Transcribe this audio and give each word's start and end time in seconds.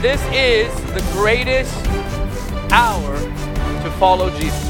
This 0.00 0.22
is 0.32 0.72
the 0.94 1.00
greatest 1.14 1.74
hour 2.70 3.16
to 3.82 3.90
follow 3.98 4.30
Jesus. 4.38 4.64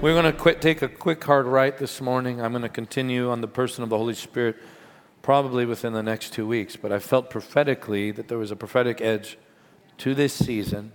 We're 0.00 0.12
going 0.12 0.24
to 0.24 0.32
quit, 0.32 0.62
take 0.62 0.82
a 0.82 0.88
quick 0.88 1.24
hard 1.24 1.46
right 1.46 1.76
this 1.76 2.00
morning. 2.00 2.40
I'm 2.40 2.52
going 2.52 2.62
to 2.62 2.68
continue 2.68 3.28
on 3.28 3.40
the 3.40 3.48
person 3.48 3.82
of 3.82 3.90
the 3.90 3.98
Holy 3.98 4.14
Spirit 4.14 4.54
probably 5.20 5.66
within 5.66 5.94
the 5.94 6.02
next 6.04 6.32
two 6.32 6.46
weeks. 6.46 6.76
But 6.76 6.92
I 6.92 7.00
felt 7.00 7.28
prophetically 7.28 8.12
that 8.12 8.28
there 8.28 8.38
was 8.38 8.52
a 8.52 8.56
prophetic 8.56 9.00
edge 9.00 9.36
to 9.98 10.14
this 10.14 10.32
season. 10.32 10.92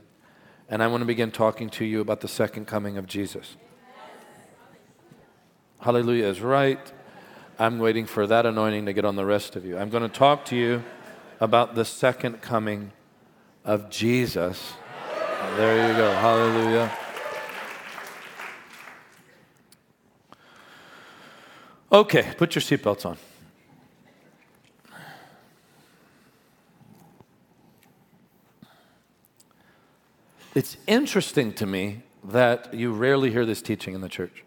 And 0.70 0.82
I 0.82 0.88
want 0.88 1.02
to 1.02 1.06
begin 1.06 1.32
talking 1.32 1.70
to 1.72 1.84
you 1.84 2.00
about 2.00 2.22
the 2.22 2.30
second 2.30 2.68
coming 2.68 2.98
of 2.98 3.06
Jesus. 3.06 3.58
Hallelujah 5.82 6.28
is 6.28 6.40
right. 6.40 6.94
I'm 7.58 7.80
waiting 7.80 8.06
for 8.06 8.28
that 8.28 8.46
anointing 8.46 8.86
to 8.86 8.94
get 8.94 9.06
on 9.06 9.16
the 9.16 9.26
rest 9.26 9.56
of 9.56 9.66
you. 9.66 9.78
I'm 9.78 9.90
going 9.90 10.04
to 10.04 10.10
talk 10.10 10.44
to 10.46 10.56
you 10.56 10.84
about 11.40 11.76
the 11.76 11.86
second 11.86 12.42
coming 12.42 12.92
of 13.64 13.90
Jesus. 13.90 14.74
There 15.56 15.88
you 15.88 15.96
go. 15.96 16.12
Hallelujah. 16.12 16.92
Okay, 21.92 22.34
put 22.38 22.56
your 22.56 22.62
seatbelts 22.62 23.06
on. 23.06 23.18
It's 30.54 30.78
interesting 30.88 31.54
to 31.54 31.66
me 31.66 32.04
that 32.24 32.74
you 32.74 32.94
rarely 32.94 33.32
hear 33.32 33.46
this 33.46 33.62
teaching 33.62 33.94
in 33.94 34.02
the 34.02 34.10
church. 34.10 34.45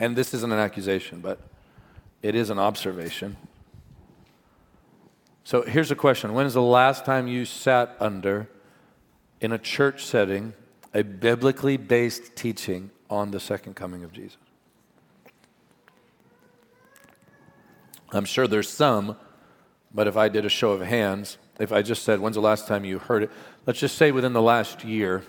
And 0.00 0.16
this 0.16 0.32
isn't 0.32 0.50
an 0.50 0.58
accusation, 0.58 1.20
but 1.20 1.38
it 2.22 2.34
is 2.34 2.48
an 2.48 2.58
observation. 2.58 3.36
So 5.44 5.62
here's 5.62 5.90
a 5.90 5.96
question 5.96 6.32
When 6.32 6.46
is 6.46 6.54
the 6.54 6.62
last 6.62 7.04
time 7.04 7.28
you 7.28 7.44
sat 7.44 7.96
under, 8.00 8.48
in 9.40 9.52
a 9.52 9.58
church 9.58 10.04
setting, 10.04 10.54
a 10.94 11.02
biblically 11.02 11.76
based 11.76 12.34
teaching 12.34 12.90
on 13.10 13.30
the 13.30 13.40
second 13.40 13.74
coming 13.76 14.02
of 14.02 14.12
Jesus? 14.12 14.38
I'm 18.12 18.24
sure 18.24 18.48
there's 18.48 18.70
some, 18.70 19.16
but 19.94 20.08
if 20.08 20.16
I 20.16 20.28
did 20.28 20.44
a 20.44 20.48
show 20.48 20.72
of 20.72 20.80
hands, 20.80 21.36
if 21.60 21.72
I 21.72 21.82
just 21.82 22.04
said, 22.04 22.20
When's 22.20 22.36
the 22.36 22.40
last 22.40 22.66
time 22.66 22.86
you 22.86 22.98
heard 22.98 23.24
it? 23.24 23.30
Let's 23.66 23.78
just 23.78 23.96
say 23.96 24.12
within 24.12 24.32
the 24.32 24.42
last 24.42 24.82
year, 24.82 25.24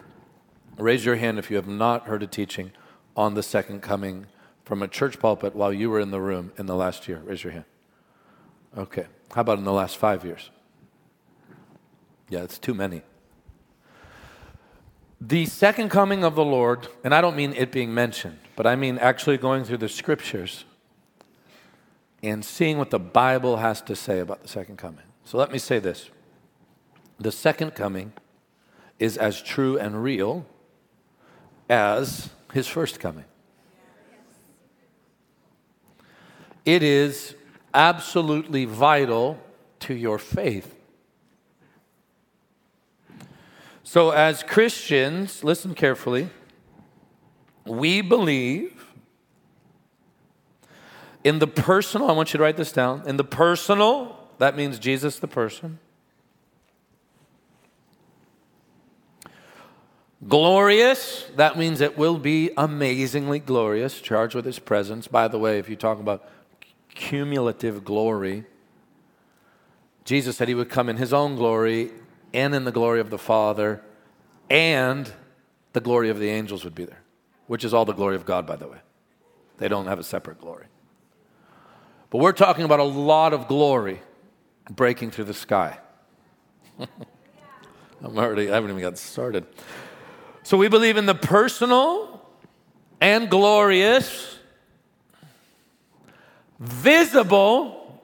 raise 0.78 1.04
your 1.04 1.18
hand 1.18 1.40
if 1.40 1.50
you 1.50 1.58
have 1.58 1.68
not 1.68 2.08
heard 2.08 2.24
a 2.24 2.28
teaching 2.28 2.72
on 3.18 3.34
the 3.34 3.44
second 3.44 3.82
coming 3.82 4.28
from 4.72 4.82
a 4.82 4.88
church 4.88 5.20
pulpit 5.20 5.54
while 5.54 5.74
you 5.74 5.90
were 5.90 6.00
in 6.00 6.12
the 6.12 6.22
room 6.22 6.54
in 6.58 6.66
the 6.66 6.76
last 6.78 7.06
year. 7.06 7.22
Raise 7.26 7.44
your 7.44 7.52
hand. 7.52 7.66
Okay. 8.78 9.06
How 9.34 9.42
about 9.42 9.58
in 9.58 9.66
the 9.66 9.74
last 9.74 9.98
five 9.98 10.24
years? 10.24 10.50
Yeah, 12.30 12.44
it's 12.44 12.58
too 12.58 12.74
many. 12.74 13.02
The 15.20 15.46
second 15.46 15.90
coming 15.90 16.24
of 16.24 16.36
the 16.36 16.46
Lord, 16.46 16.88
and 17.04 17.14
I 17.14 17.20
don't 17.20 17.36
mean 17.36 17.52
it 17.52 17.74
being 17.74 17.94
mentioned, 17.94 18.40
but 18.56 18.66
I 18.66 18.78
mean 18.78 18.98
actually 18.98 19.38
going 19.38 19.66
through 19.66 19.80
the 19.80 19.90
scriptures 19.90 20.64
and 22.24 22.46
seeing 22.46 22.78
what 22.78 22.92
the 22.92 23.00
Bible 23.00 23.58
has 23.58 23.82
to 23.82 23.94
say 23.94 24.20
about 24.20 24.42
the 24.42 24.48
second 24.48 24.78
coming. 24.78 25.04
So 25.26 25.38
let 25.38 25.52
me 25.52 25.58
say 25.58 25.80
this 25.80 26.12
the 27.20 27.34
second 27.34 27.76
coming 27.76 28.14
is 29.00 29.18
as 29.18 29.42
true 29.42 29.78
and 29.78 30.02
real 30.02 30.46
as 31.70 32.30
his 32.54 32.70
first 32.70 33.02
coming. 33.02 33.26
It 36.66 36.84
is 36.84 37.36
absolutely 37.74 38.66
vital 38.66 39.40
to 39.82 39.94
your 39.94 40.20
faith. 40.20 40.76
So, 43.84 44.12
as 44.12 44.44
Christians, 44.44 45.44
listen 45.44 45.74
carefully, 45.74 46.30
we 47.66 48.02
believe 48.02 48.86
in 51.24 51.40
the 51.40 51.48
personal, 51.48 52.10
I 52.10 52.14
want 52.14 52.34
you 52.34 52.38
to 52.38 52.44
write 52.44 52.58
this 52.58 52.72
down, 52.72 53.04
in 53.06 53.18
the 53.18 53.24
personal, 53.24 54.18
that 54.38 54.56
means 54.56 54.80
Jesus 54.80 55.20
the 55.20 55.28
person. 55.28 55.80
Glorious, 60.28 61.26
that 61.36 61.58
means 61.58 61.82
it 61.82 61.98
will 61.98 62.18
be 62.18 62.52
amazingly 62.56 63.40
glorious, 63.40 64.00
charged 64.00 64.36
with 64.36 64.46
his 64.46 64.60
presence. 64.60 65.08
By 65.08 65.28
the 65.28 65.40
way, 65.40 65.58
if 65.58 65.68
you 65.68 65.76
talk 65.76 66.00
about 66.00 66.28
cumulative 66.94 67.84
glory, 67.84 68.46
Jesus 70.06 70.38
said 70.38 70.48
he 70.48 70.56
would 70.56 70.70
come 70.70 70.90
in 70.90 70.98
his 70.98 71.14
own 71.14 71.36
glory 71.36 71.92
and 72.34 72.56
in 72.56 72.64
the 72.64 72.72
glory 72.72 73.00
of 73.00 73.10
the 73.10 73.18
Father, 73.18 73.82
and 74.50 75.12
the 75.74 75.80
glory 75.80 76.10
of 76.10 76.20
the 76.20 76.30
angels 76.30 76.64
would 76.64 76.76
be 76.76 76.86
there, 76.86 77.02
which 77.48 77.64
is 77.64 77.74
all 77.74 77.86
the 77.86 77.94
glory 77.94 78.16
of 78.16 78.26
God, 78.26 78.46
by 78.46 78.56
the 78.56 78.68
way. 78.68 78.80
They 79.58 79.68
don't 79.68 79.88
have 79.88 80.00
a 80.00 80.04
separate 80.04 80.40
glory. 80.40 80.66
But 82.10 82.18
we're 82.18 82.32
talking 82.34 82.66
about 82.66 82.80
a 82.80 82.84
lot 82.84 83.34
of 83.34 83.48
glory 83.48 84.02
breaking 84.70 85.12
through 85.12 85.26
the 85.26 85.34
sky. 85.34 85.78
I'm 86.80 88.18
already, 88.18 88.50
I 88.50 88.56
haven't 88.56 88.72
even 88.72 88.82
got 88.82 88.98
started. 88.98 89.46
So 90.44 90.58
we 90.58 90.68
believe 90.68 90.98
in 90.98 91.06
the 91.06 91.16
personal 91.16 92.26
and 93.00 93.30
glorious, 93.30 94.40
visible, 96.62 98.00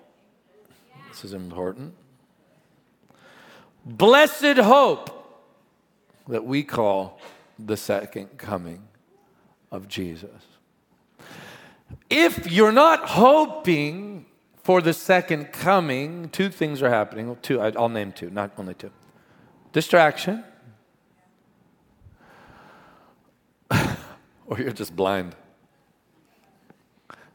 this 1.09 1.23
is 1.23 1.33
important, 1.33 1.93
blessed 3.85 4.57
hope 4.57 5.13
that 6.27 6.43
we 6.43 6.63
call 6.63 7.19
the 7.59 7.77
second 7.77 8.37
coming 8.37 8.81
of 9.71 9.87
Jesus. 9.87 10.29
If 12.09 12.51
you're 12.51 12.71
not 12.71 13.07
hoping 13.09 14.25
for 14.63 14.81
the 14.81 14.93
second 14.93 15.53
coming, 15.53 16.29
two 16.29 16.49
things 16.49 16.81
are 16.81 16.89
happening. 16.89 17.37
Two, 17.41 17.61
I'll 17.61 17.87
name 17.89 18.11
two, 18.11 18.29
not 18.31 18.51
only 18.57 18.73
two. 18.73 18.91
Distraction 19.71 20.43
or 24.47 24.57
you're 24.59 24.71
just 24.71 24.95
blind. 24.95 25.35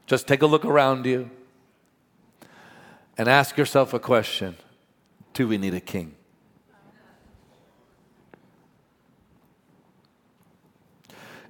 Just 0.05 0.27
take 0.27 0.41
a 0.41 0.45
look 0.45 0.65
around 0.65 1.05
you 1.05 1.29
and 3.17 3.27
ask 3.27 3.57
yourself 3.57 3.93
a 3.93 3.99
question 3.99 4.55
Do 5.33 5.47
we 5.47 5.57
need 5.57 5.73
a 5.73 5.79
king? 5.79 6.15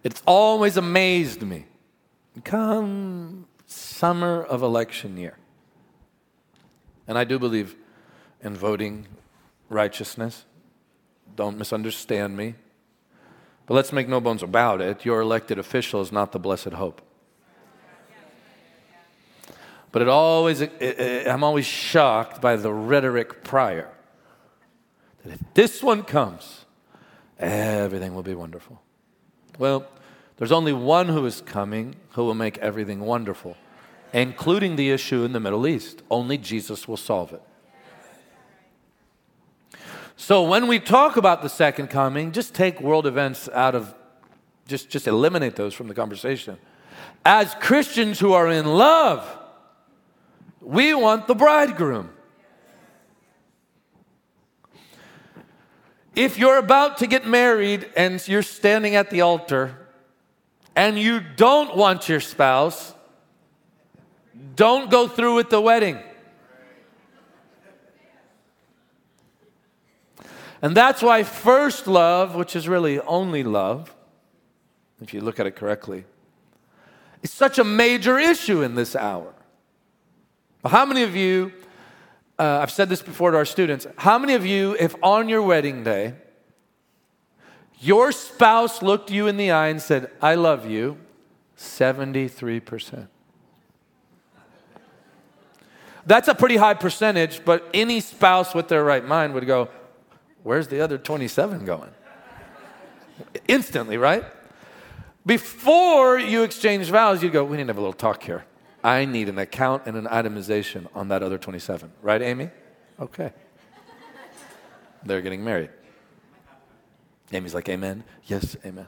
It's 0.04 0.22
always 0.26 0.76
amazed 0.76 1.42
me. 1.42 1.66
Come 2.44 3.48
summer 3.66 4.44
of 4.44 4.62
election 4.62 5.18
year. 5.18 5.38
And 7.08 7.18
I 7.18 7.24
do 7.24 7.40
believe 7.40 7.76
in 8.42 8.56
voting 8.56 9.08
righteousness. 9.70 10.46
Don't 11.36 11.58
misunderstand 11.58 12.36
me. 12.36 12.56
But 13.66 13.76
let's 13.76 13.94
make 13.94 14.10
no 14.10 14.20
bones 14.20 14.44
about 14.44 14.82
it 14.82 15.06
your 15.06 15.22
elected 15.22 15.58
official 15.58 16.02
is 16.02 16.12
not 16.12 16.34
the 16.34 16.40
blessed 16.40 16.74
hope. 16.74 17.02
But 19.94 20.02
it 20.02 20.08
always, 20.08 20.60
it, 20.60 20.74
it, 20.82 21.28
I'm 21.28 21.44
always 21.44 21.68
shocked 21.68 22.42
by 22.42 22.56
the 22.56 22.74
rhetoric 22.74 23.44
prior. 23.44 23.90
That 25.24 25.34
if 25.34 25.40
this 25.54 25.84
one 25.84 26.02
comes, 26.02 26.66
everything 27.38 28.16
will 28.16 28.24
be 28.24 28.34
wonderful. 28.34 28.82
Well, 29.60 29.86
there's 30.38 30.52
only 30.52 30.74
one 30.74 31.10
who 31.10 31.24
is 31.28 31.42
coming 31.42 31.96
who 32.14 32.26
will 32.26 32.34
make 32.34 32.58
everything 32.58 33.02
wonderful, 33.02 33.56
including 34.12 34.78
the 34.78 34.90
issue 34.90 35.24
in 35.24 35.32
the 35.32 35.40
Middle 35.40 35.68
East. 35.68 36.02
Only 36.10 36.40
Jesus 36.40 36.88
will 36.88 36.98
solve 36.98 37.32
it. 37.32 37.44
So 40.16 40.42
when 40.42 40.68
we 40.68 40.80
talk 40.80 41.18
about 41.18 41.44
the 41.44 41.50
second 41.50 41.92
coming, 41.92 42.32
just 42.32 42.56
take 42.56 42.82
world 42.82 43.06
events 43.06 43.48
out 43.50 43.76
of, 43.76 43.94
just, 44.68 44.90
just 44.90 45.06
eliminate 45.06 45.56
those 45.56 45.76
from 45.76 45.88
the 45.88 45.94
conversation. 45.94 46.58
As 47.24 47.54
Christians 47.60 48.20
who 48.20 48.34
are 48.34 48.50
in 48.50 48.66
love, 48.66 49.42
we 50.64 50.94
want 50.94 51.28
the 51.28 51.36
bridegroom. 51.36 52.10
If 56.16 56.38
you're 56.38 56.58
about 56.58 57.00
to 57.00 57.08
get 57.08 57.28
married 57.28 57.90
and 57.96 58.26
you're 58.28 58.44
standing 58.44 58.96
at 58.96 59.10
the 59.10 59.22
altar 59.22 59.76
and 60.76 60.98
you 60.98 61.20
don't 61.20 61.76
want 61.76 62.08
your 62.08 62.20
spouse, 62.20 62.94
don't 64.56 64.92
go 64.92 65.08
through 65.08 65.36
with 65.36 65.50
the 65.50 65.60
wedding. 65.60 66.00
And 70.62 70.78
that's 70.78 71.02
why 71.02 71.24
first 71.24 71.88
love, 71.88 72.36
which 72.36 72.56
is 72.56 72.70
really 72.70 73.00
only 73.02 73.44
love, 73.44 73.94
if 75.02 75.14
you 75.14 75.20
look 75.20 75.40
at 75.40 75.46
it 75.46 75.56
correctly, 75.56 76.06
is 77.22 77.32
such 77.32 77.60
a 77.60 77.64
major 77.64 78.18
issue 78.18 78.62
in 78.62 78.76
this 78.76 78.96
hour. 78.96 79.34
How 80.66 80.86
many 80.86 81.04
of 81.04 81.16
you, 81.16 81.52
uh, 82.40 82.60
I've 82.62 82.72
said 82.72 82.88
this 82.88 83.02
before 83.02 83.32
to 83.32 83.38
our 83.38 83.46
students, 83.46 83.86
how 83.98 84.18
many 84.18 84.34
of 84.34 84.46
you, 84.46 84.78
if 84.80 84.96
on 85.04 85.28
your 85.28 85.42
wedding 85.42 85.84
day, 85.84 86.14
your 87.80 88.14
spouse 88.14 88.82
looked 88.82 89.12
you 89.12 89.28
in 89.28 89.36
the 89.36 89.52
eye 89.52 89.68
and 89.68 89.82
said, 89.82 90.10
I 90.22 90.36
love 90.36 90.66
you, 90.66 90.98
73%. 91.58 93.08
That's 96.06 96.28
a 96.28 96.36
pretty 96.36 96.56
high 96.56 96.74
percentage, 96.74 97.44
but 97.44 97.70
any 97.74 98.00
spouse 98.00 98.56
with 98.56 98.70
their 98.70 98.84
right 98.84 99.06
mind 99.06 99.34
would 99.34 99.48
go, 99.48 99.70
Where's 100.44 100.68
the 100.68 100.82
other 100.82 100.98
27 100.98 101.64
going? 101.64 101.90
Instantly, 103.48 103.96
right? 103.96 104.26
Before 105.26 106.20
you 106.20 106.44
exchange 106.44 106.90
vows, 106.90 107.24
you 107.24 107.30
go, 107.30 107.46
We 107.46 107.56
need 107.56 107.64
to 107.64 107.68
have 107.68 107.78
a 107.78 107.82
little 107.82 107.94
talk 107.94 108.24
here. 108.24 108.44
I 108.84 109.06
need 109.06 109.30
an 109.30 109.40
account 109.40 109.84
and 109.86 109.96
an 109.96 110.06
itemization 110.06 110.88
on 110.94 111.08
that 111.08 111.24
other 111.24 111.38
27. 111.38 111.92
Right, 112.02 112.22
Amy? 112.22 112.50
Okay. 113.00 113.32
They're 115.06 115.22
getting 115.22 115.44
married. 115.44 115.70
Amy's 117.32 117.54
like, 117.54 117.70
Amen. 117.70 118.04
Yes, 118.26 118.56
amen. 118.66 118.88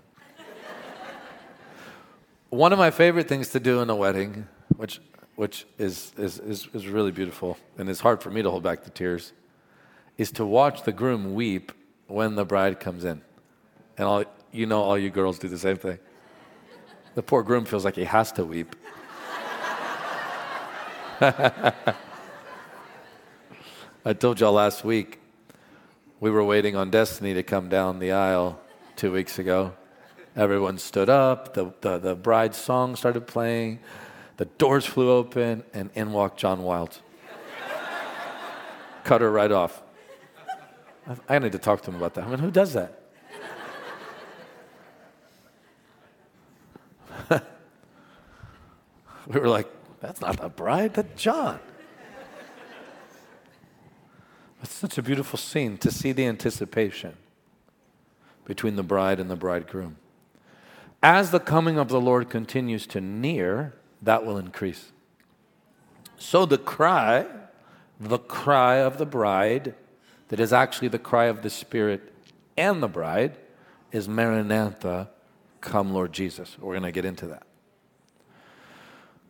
One 2.50 2.71
of 2.71 2.80
my 2.80 2.92
favorite 2.92 3.27
things 3.27 3.50
to 3.50 3.59
do 3.59 3.81
in 3.81 3.89
a 3.89 3.95
wedding, 3.95 4.47
which, 4.77 5.01
which 5.36 5.65
is, 5.77 6.13
is, 6.18 6.39
is, 6.39 6.68
is 6.74 6.88
really 6.88 7.12
beautiful 7.12 7.57
and 7.77 7.89
it's 7.89 8.00
hard 8.00 8.21
for 8.21 8.30
me 8.30 8.41
to 8.41 8.51
hold 8.51 8.63
back 8.63 8.83
the 8.83 8.89
tears, 8.89 9.33
is 10.18 10.31
to 10.33 10.45
watch 10.45 10.83
the 10.83 10.94
groom 10.94 11.33
weep 11.33 11.71
when 12.07 12.36
the 12.36 12.45
bride 12.45 12.80
comes 12.80 13.03
in. 13.03 13.21
And 13.98 14.07
all, 14.07 14.24
you 14.51 14.65
know, 14.65 14.81
all 14.81 14.98
you 14.98 15.09
girls 15.09 15.39
do 15.39 15.48
the 15.48 15.57
same 15.57 15.77
thing. 15.77 16.00
The 17.15 17.24
poor 17.24 17.44
groom 17.44 17.65
feels 17.65 17.83
like 17.83 17.95
he 17.95 18.03
has 18.03 18.31
to 18.33 18.45
weep. 18.45 18.75
I 21.21 21.83
told 24.19 24.41
y'all 24.41 24.51
last 24.51 24.83
week 24.83 25.21
we 26.19 26.29
were 26.29 26.44
waiting 26.44 26.75
on 26.75 26.89
Destiny 26.89 27.33
to 27.35 27.44
come 27.44 27.69
down 27.69 28.00
the 28.00 28.12
aisle 28.12 28.59
two 28.97 29.13
weeks 29.13 29.39
ago. 29.39 29.73
Everyone 30.35 30.77
stood 30.77 31.09
up, 31.09 31.53
the, 31.53 31.73
the, 31.79 32.00
the 32.00 32.15
bride's 32.15 32.57
song 32.57 32.97
started 32.97 33.27
playing, 33.27 33.79
the 34.35 34.44
doors 34.44 34.85
flew 34.85 35.09
open, 35.09 35.63
and 35.73 35.89
in 35.95 36.12
walked 36.12 36.38
John 36.38 36.63
Wild. 36.63 37.00
Cut 39.06 39.21
her 39.21 39.31
right 39.31 39.53
off. 39.53 39.81
I, 41.07 41.35
I 41.35 41.39
need 41.39 41.53
to 41.53 41.59
talk 41.59 41.81
to 41.83 41.91
him 41.91 41.95
about 41.95 42.15
that. 42.15 42.25
I 42.25 42.27
mean, 42.27 42.39
who 42.39 42.51
does 42.51 42.73
that? 42.73 43.00
we 49.27 49.39
were 49.39 49.47
like, 49.47 49.69
that's 50.06 50.22
not 50.22 50.40
the 50.40 50.50
bride, 50.50 50.94
that's 50.94 51.22
John. 51.22 51.60
It's 54.62 54.74
such 54.74 54.98
a 54.98 55.02
beautiful 55.02 55.38
scene 55.38 55.78
to 55.80 55.92
see 55.92 56.12
the 56.12 56.25
anticipation 56.25 57.16
between 58.46 58.75
the 58.75 58.84
bride 58.84 59.19
and 59.19 59.30
the 59.30 59.36
bridegroom. 59.36 59.98
As 61.02 61.31
the 61.31 61.40
coming 61.40 61.78
of 61.78 61.90
the 61.90 62.00
Lord 62.00 62.30
continues 62.30 62.86
to 62.88 63.02
near, 63.02 63.74
that 64.02 64.25
will 64.25 64.38
increase. 64.38 64.92
So 66.18 66.46
the 66.46 66.58
cry, 66.58 67.25
the 68.00 68.19
cry 68.19 68.78
of 68.78 68.98
the 68.98 69.06
bride, 69.06 69.74
that 70.30 70.40
is 70.40 70.54
actually 70.54 70.88
the 70.88 71.00
cry 71.00 71.25
of 71.25 71.42
the 71.42 71.50
Spirit 71.50 72.13
and 72.58 72.81
the 72.81 72.88
bride, 72.88 73.38
is 73.92 74.08
Maranatha, 74.08 75.10
come 75.62 75.94
Lord 75.94 76.13
Jesus. 76.13 76.58
We're 76.60 76.74
going 76.74 76.84
to 76.84 76.92
get 76.92 77.06
into 77.06 77.28
that. 77.28 77.46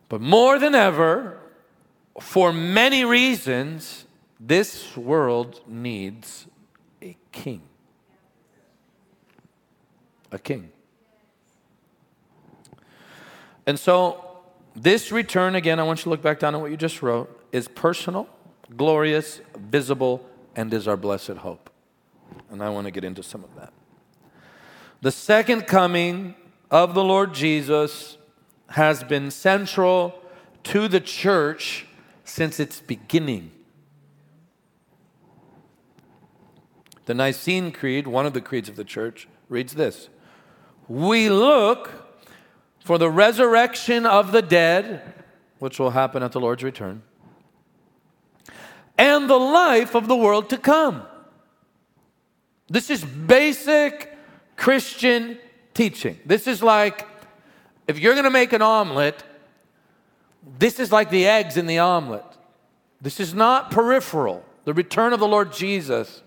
But 0.08 0.20
more 0.20 0.58
than 0.58 0.74
ever, 0.74 1.38
for 2.20 2.52
many 2.52 3.04
reasons, 3.04 4.06
this 4.38 4.96
world 4.96 5.60
needs 5.66 6.46
a 7.02 7.16
king. 7.32 7.62
A 10.32 10.38
king. 10.38 10.70
And 13.66 13.78
so, 13.78 14.22
this 14.74 15.10
return, 15.10 15.56
again, 15.56 15.80
I 15.80 15.82
want 15.82 16.00
you 16.00 16.04
to 16.04 16.10
look 16.10 16.22
back 16.22 16.38
down 16.38 16.54
on 16.54 16.60
what 16.60 16.70
you 16.70 16.76
just 16.76 17.02
wrote, 17.02 17.44
is 17.50 17.66
personal, 17.66 18.28
glorious, 18.76 19.40
visible, 19.56 20.24
and 20.54 20.72
is 20.72 20.86
our 20.86 20.96
blessed 20.96 21.38
hope. 21.38 21.70
And 22.50 22.62
I 22.62 22.68
want 22.68 22.86
to 22.86 22.90
get 22.90 23.02
into 23.02 23.22
some 23.22 23.42
of 23.42 23.54
that. 23.56 23.72
The 25.00 25.10
second 25.10 25.62
coming 25.62 26.34
of 26.70 26.94
the 26.94 27.02
Lord 27.02 27.34
Jesus 27.34 28.18
has 28.70 29.04
been 29.04 29.30
central 29.30 30.20
to 30.64 30.88
the 30.88 31.00
church 31.00 31.86
since 32.24 32.58
its 32.58 32.80
beginning. 32.80 33.52
The 37.06 37.14
Nicene 37.14 37.70
Creed, 37.70 38.06
one 38.06 38.26
of 38.26 38.32
the 38.32 38.40
creeds 38.40 38.68
of 38.68 38.76
the 38.76 38.84
church, 38.84 39.28
reads 39.48 39.74
this 39.74 40.08
We 40.88 41.30
look 41.30 41.90
for 42.84 42.98
the 42.98 43.10
resurrection 43.10 44.04
of 44.04 44.32
the 44.32 44.42
dead, 44.42 45.14
which 45.58 45.78
will 45.78 45.90
happen 45.90 46.22
at 46.22 46.32
the 46.32 46.40
Lord's 46.40 46.64
return, 46.64 47.02
and 48.98 49.30
the 49.30 49.38
life 49.38 49.94
of 49.94 50.08
the 50.08 50.16
world 50.16 50.50
to 50.50 50.58
come. 50.58 51.04
This 52.68 52.90
is 52.90 53.04
basic 53.04 54.12
Christian 54.56 55.38
teaching. 55.74 56.18
This 56.26 56.48
is 56.48 56.62
like 56.62 57.06
if 57.86 57.98
you're 57.98 58.14
going 58.14 58.24
to 58.24 58.30
make 58.30 58.52
an 58.52 58.62
omelet, 58.62 59.22
this 60.58 60.78
is 60.78 60.92
like 60.92 61.10
the 61.10 61.26
eggs 61.26 61.56
in 61.56 61.66
the 61.66 61.78
omelet. 61.78 62.24
This 63.00 63.20
is 63.20 63.34
not 63.34 63.70
peripheral. 63.70 64.44
The 64.64 64.74
return 64.74 65.12
of 65.12 65.20
the 65.20 65.28
Lord 65.28 65.52
Jesus, 65.52 66.22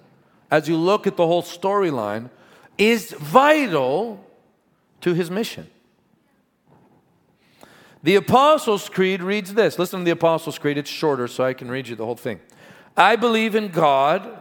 as 0.50 0.68
you 0.68 0.78
look 0.78 1.08
at 1.08 1.18
the 1.18 1.28
whole 1.28 1.44
storyline, 1.44 2.30
is 2.78 3.12
vital 3.12 4.26
to 5.02 5.14
his 5.14 5.30
mission. 5.30 5.70
The 8.02 8.16
Apostles' 8.16 8.88
Creed 8.88 9.22
reads 9.22 9.54
this. 9.54 9.78
Listen 9.78 10.00
to 10.00 10.06
the 10.06 10.12
Apostles' 10.12 10.58
Creed. 10.58 10.78
It's 10.78 10.90
shorter, 10.90 11.28
so 11.28 11.44
I 11.44 11.54
can 11.54 11.70
read 11.70 11.90
you 11.90 11.96
the 11.96 12.06
whole 12.06 12.16
thing. 12.16 12.40
I 12.96 13.18
believe 13.18 13.56
in 13.56 13.70
God, 13.70 14.38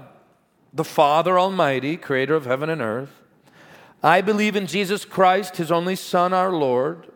the 0.72 0.84
Father 0.84 1.38
Almighty, 1.38 1.96
creator 1.96 2.36
of 2.36 2.46
heaven 2.46 2.70
and 2.70 2.80
earth. 2.80 3.17
I 4.02 4.20
believe 4.20 4.54
in 4.54 4.66
Jesus 4.66 5.04
Christ, 5.04 5.56
his 5.56 5.72
only 5.72 5.96
Son, 5.96 6.32
our 6.32 6.52
Lord, 6.52 7.08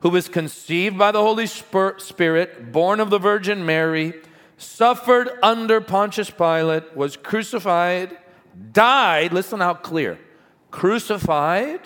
who 0.00 0.10
was 0.10 0.28
conceived 0.28 0.96
by 0.96 1.10
the 1.10 1.20
Holy 1.20 1.46
Spirit, 1.46 2.72
born 2.72 3.00
of 3.00 3.10
the 3.10 3.18
Virgin 3.18 3.66
Mary, 3.66 4.14
suffered 4.56 5.30
under 5.42 5.80
Pontius 5.80 6.30
Pilate, 6.30 6.96
was 6.96 7.16
crucified, 7.16 8.16
died, 8.72 9.32
listen 9.32 9.60
how 9.60 9.74
clear, 9.74 10.18
crucified, 10.70 11.80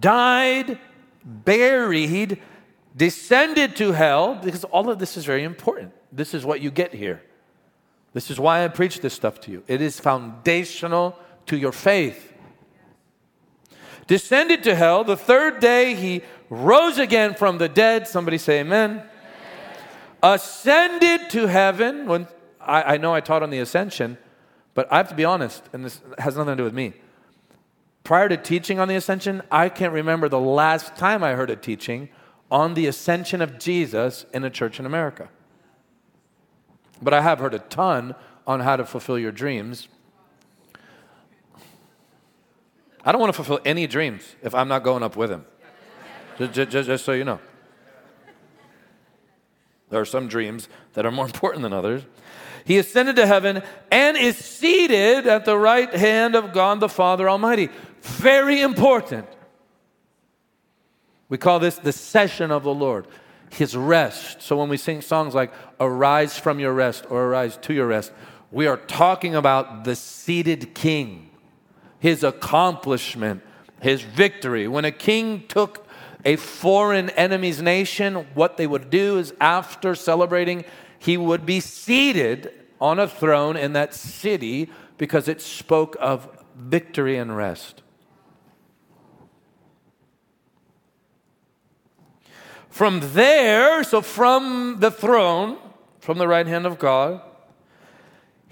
died, 0.00 0.78
buried, 1.24 2.40
descended 2.96 3.76
to 3.76 3.92
hell, 3.92 4.36
because 4.36 4.64
all 4.64 4.88
of 4.88 4.98
this 4.98 5.16
is 5.18 5.24
very 5.26 5.44
important. 5.44 5.92
This 6.10 6.32
is 6.32 6.46
what 6.46 6.62
you 6.62 6.70
get 6.70 6.94
here. 6.94 7.22
This 8.14 8.30
is 8.30 8.40
why 8.40 8.64
I 8.64 8.68
preach 8.68 9.00
this 9.00 9.14
stuff 9.14 9.40
to 9.42 9.50
you. 9.50 9.64
It 9.66 9.82
is 9.82 10.00
foundational 10.00 11.18
to 11.46 11.56
your 11.58 11.72
faith 11.72 12.31
descended 14.06 14.62
to 14.64 14.74
hell. 14.74 15.04
The 15.04 15.16
third 15.16 15.60
day, 15.60 15.94
he 15.94 16.22
rose 16.50 16.98
again 16.98 17.34
from 17.34 17.58
the 17.58 17.68
dead. 17.68 18.08
Somebody 18.08 18.38
say 18.38 18.60
amen. 18.60 18.90
amen. 18.90 19.06
Ascended 20.22 21.30
to 21.30 21.46
heaven. 21.46 22.06
When 22.06 22.26
I, 22.60 22.94
I 22.94 22.96
know 22.96 23.14
I 23.14 23.20
taught 23.20 23.42
on 23.42 23.50
the 23.50 23.58
ascension, 23.58 24.18
but 24.74 24.90
I 24.92 24.96
have 24.98 25.08
to 25.08 25.14
be 25.14 25.24
honest, 25.24 25.62
and 25.72 25.84
this 25.84 26.00
has 26.18 26.36
nothing 26.36 26.52
to 26.52 26.56
do 26.56 26.64
with 26.64 26.74
me. 26.74 26.94
Prior 28.04 28.28
to 28.28 28.36
teaching 28.36 28.78
on 28.78 28.88
the 28.88 28.96
ascension, 28.96 29.42
I 29.50 29.68
can't 29.68 29.92
remember 29.92 30.28
the 30.28 30.40
last 30.40 30.96
time 30.96 31.22
I 31.22 31.32
heard 31.32 31.50
a 31.50 31.56
teaching 31.56 32.08
on 32.50 32.74
the 32.74 32.86
ascension 32.86 33.40
of 33.40 33.58
Jesus 33.58 34.26
in 34.34 34.44
a 34.44 34.50
church 34.50 34.80
in 34.80 34.86
America. 34.86 35.28
But 37.00 37.14
I 37.14 37.22
have 37.22 37.38
heard 37.38 37.54
a 37.54 37.60
ton 37.60 38.14
on 38.46 38.60
how 38.60 38.76
to 38.76 38.84
fulfill 38.84 39.18
your 39.18 39.32
dreams 39.32 39.88
I 43.04 43.12
don't 43.12 43.20
want 43.20 43.30
to 43.30 43.36
fulfill 43.36 43.60
any 43.64 43.86
dreams 43.86 44.22
if 44.42 44.54
I'm 44.54 44.68
not 44.68 44.84
going 44.84 45.02
up 45.02 45.16
with 45.16 45.30
him. 45.30 45.44
Just, 46.38 46.70
just, 46.70 46.86
just, 46.86 47.04
so 47.04 47.12
you 47.12 47.24
know. 47.24 47.40
There 49.90 50.00
are 50.00 50.06
some 50.06 50.28
dreams 50.28 50.68
that 50.94 51.04
are 51.04 51.10
more 51.10 51.26
important 51.32 51.62
than 51.62 51.72
others. 51.72 52.02
He 52.64 52.78
ascended 52.78 53.16
to 53.16 53.26
heaven 53.26 53.62
and 53.90 54.16
is 54.16 54.36
seated 54.36 55.26
at 55.26 55.44
the 55.44 55.58
right 55.58 55.92
hand 55.92 56.36
of 56.36 56.52
God 56.52 56.80
the 56.80 56.88
Father 56.88 57.28
Almighty. 57.28 57.70
Very 58.00 58.60
important. 58.60 59.26
We 61.28 61.38
call 61.38 61.58
this 61.58 61.76
the 61.76 61.92
session 61.92 62.50
of 62.50 62.62
the 62.62 62.74
Lord, 62.74 63.08
his 63.50 63.76
rest. 63.76 64.42
So 64.42 64.56
when 64.56 64.68
we 64.68 64.76
sing 64.76 65.00
songs 65.00 65.34
like 65.34 65.52
Arise 65.80 66.38
from 66.38 66.60
your 66.60 66.72
rest 66.72 67.06
or 67.10 67.24
Arise 67.24 67.56
to 67.62 67.74
your 67.74 67.88
rest, 67.88 68.12
we 68.52 68.66
are 68.66 68.76
talking 68.76 69.34
about 69.34 69.84
the 69.84 69.96
seated 69.96 70.74
king 70.74 71.31
his 72.02 72.24
accomplishment, 72.24 73.40
his 73.80 74.02
victory. 74.02 74.66
When 74.66 74.84
a 74.84 74.90
king 74.90 75.44
took 75.46 75.86
a 76.24 76.34
foreign 76.34 77.10
enemy's 77.10 77.62
nation, 77.62 78.26
what 78.34 78.56
they 78.56 78.66
would 78.66 78.90
do 78.90 79.18
is 79.18 79.32
after 79.40 79.94
celebrating, 79.94 80.64
he 80.98 81.16
would 81.16 81.46
be 81.46 81.60
seated 81.60 82.52
on 82.80 82.98
a 82.98 83.06
throne 83.06 83.56
in 83.56 83.74
that 83.74 83.94
city 83.94 84.68
because 84.98 85.28
it 85.28 85.40
spoke 85.40 85.96
of 86.00 86.28
victory 86.56 87.16
and 87.18 87.36
rest. 87.36 87.82
From 92.68 92.98
there, 93.12 93.84
so 93.84 94.00
from 94.00 94.80
the 94.80 94.90
throne, 94.90 95.56
from 96.00 96.18
the 96.18 96.26
right 96.26 96.48
hand 96.48 96.66
of 96.66 96.80
God, 96.80 97.22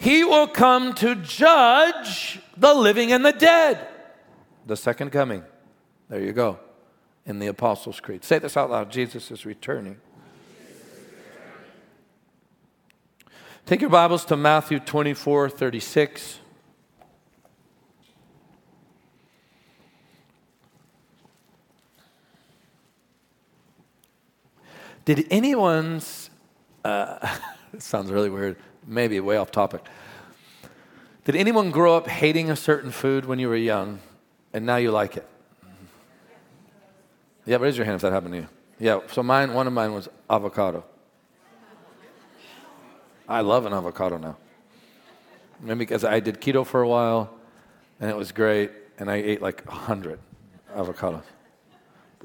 he 0.01 0.25
will 0.25 0.49
come 0.49 0.95
to 0.95 1.15
judge 1.15 2.41
the 2.57 2.73
living 2.73 3.13
and 3.13 3.23
the 3.23 3.33
dead. 3.33 3.87
The 4.67 4.77
second 4.77 5.11
coming. 5.11 5.45
There 6.09 6.23
you 6.23 6.33
go. 6.33 6.59
In 7.27 7.39
the 7.39 7.49
Apostles' 7.49 8.01
Creed. 8.01 8.25
Say 8.25 8.39
this 8.39 8.57
out 8.57 8.71
loud 8.71 8.91
Jesus 8.91 9.31
is 9.31 9.45
returning. 9.45 9.99
Take 13.67 13.83
your 13.83 13.91
Bibles 13.91 14.25
to 14.25 14.39
Matthew 14.39 14.81
24 14.81 15.51
36. 15.51 16.39
Did 25.05 25.27
anyone's, 25.31 26.31
uh, 26.87 27.37
sounds 27.79 28.11
really 28.11 28.31
weird, 28.31 28.57
maybe 28.87 29.19
way 29.21 29.37
off 29.37 29.51
topic. 29.51 29.83
Did 31.25 31.37
anyone 31.37 31.71
grow 31.71 31.97
up 31.97 32.09
hating 32.09 32.51
a 32.51 32.57
certain 32.57 32.91
food 32.91 33.25
when 33.25 33.39
you 33.39 33.49
were 33.49 33.57
young 33.57 34.01
and 34.53 34.67
now 34.67 34.77
you 34.77 34.91
like 34.91 35.17
it? 35.17 35.27
Yeah, 37.47 37.57
raise 37.57 37.77
your 37.77 37.85
hand 37.85 37.97
if 37.97 38.03
that 38.03 38.13
happened 38.13 38.35
to 38.35 38.41
you. 38.41 38.49
Yeah, 38.79 39.01
so 39.11 39.23
mine, 39.23 39.53
one 39.53 39.67
of 39.67 39.73
mine 39.73 39.93
was 39.93 40.09
avocado. 40.29 40.85
I 43.29 43.43
love 43.43 43.67
an 43.67 43.73
avocado 43.73 44.19
now. 44.19 44.37
Maybe 45.61 45.81
because 45.81 46.05
I 46.05 46.21
did 46.21 46.41
keto 46.41 46.65
for 46.67 46.81
a 46.81 46.89
while 46.89 47.31
and 48.01 48.11
it 48.11 48.17
was 48.17 48.33
great, 48.33 48.71
and 48.99 49.11
I 49.11 49.17
ate 49.17 49.43
like 49.43 49.65
a 49.67 49.73
hundred 49.73 50.19
avocados. 50.75 51.23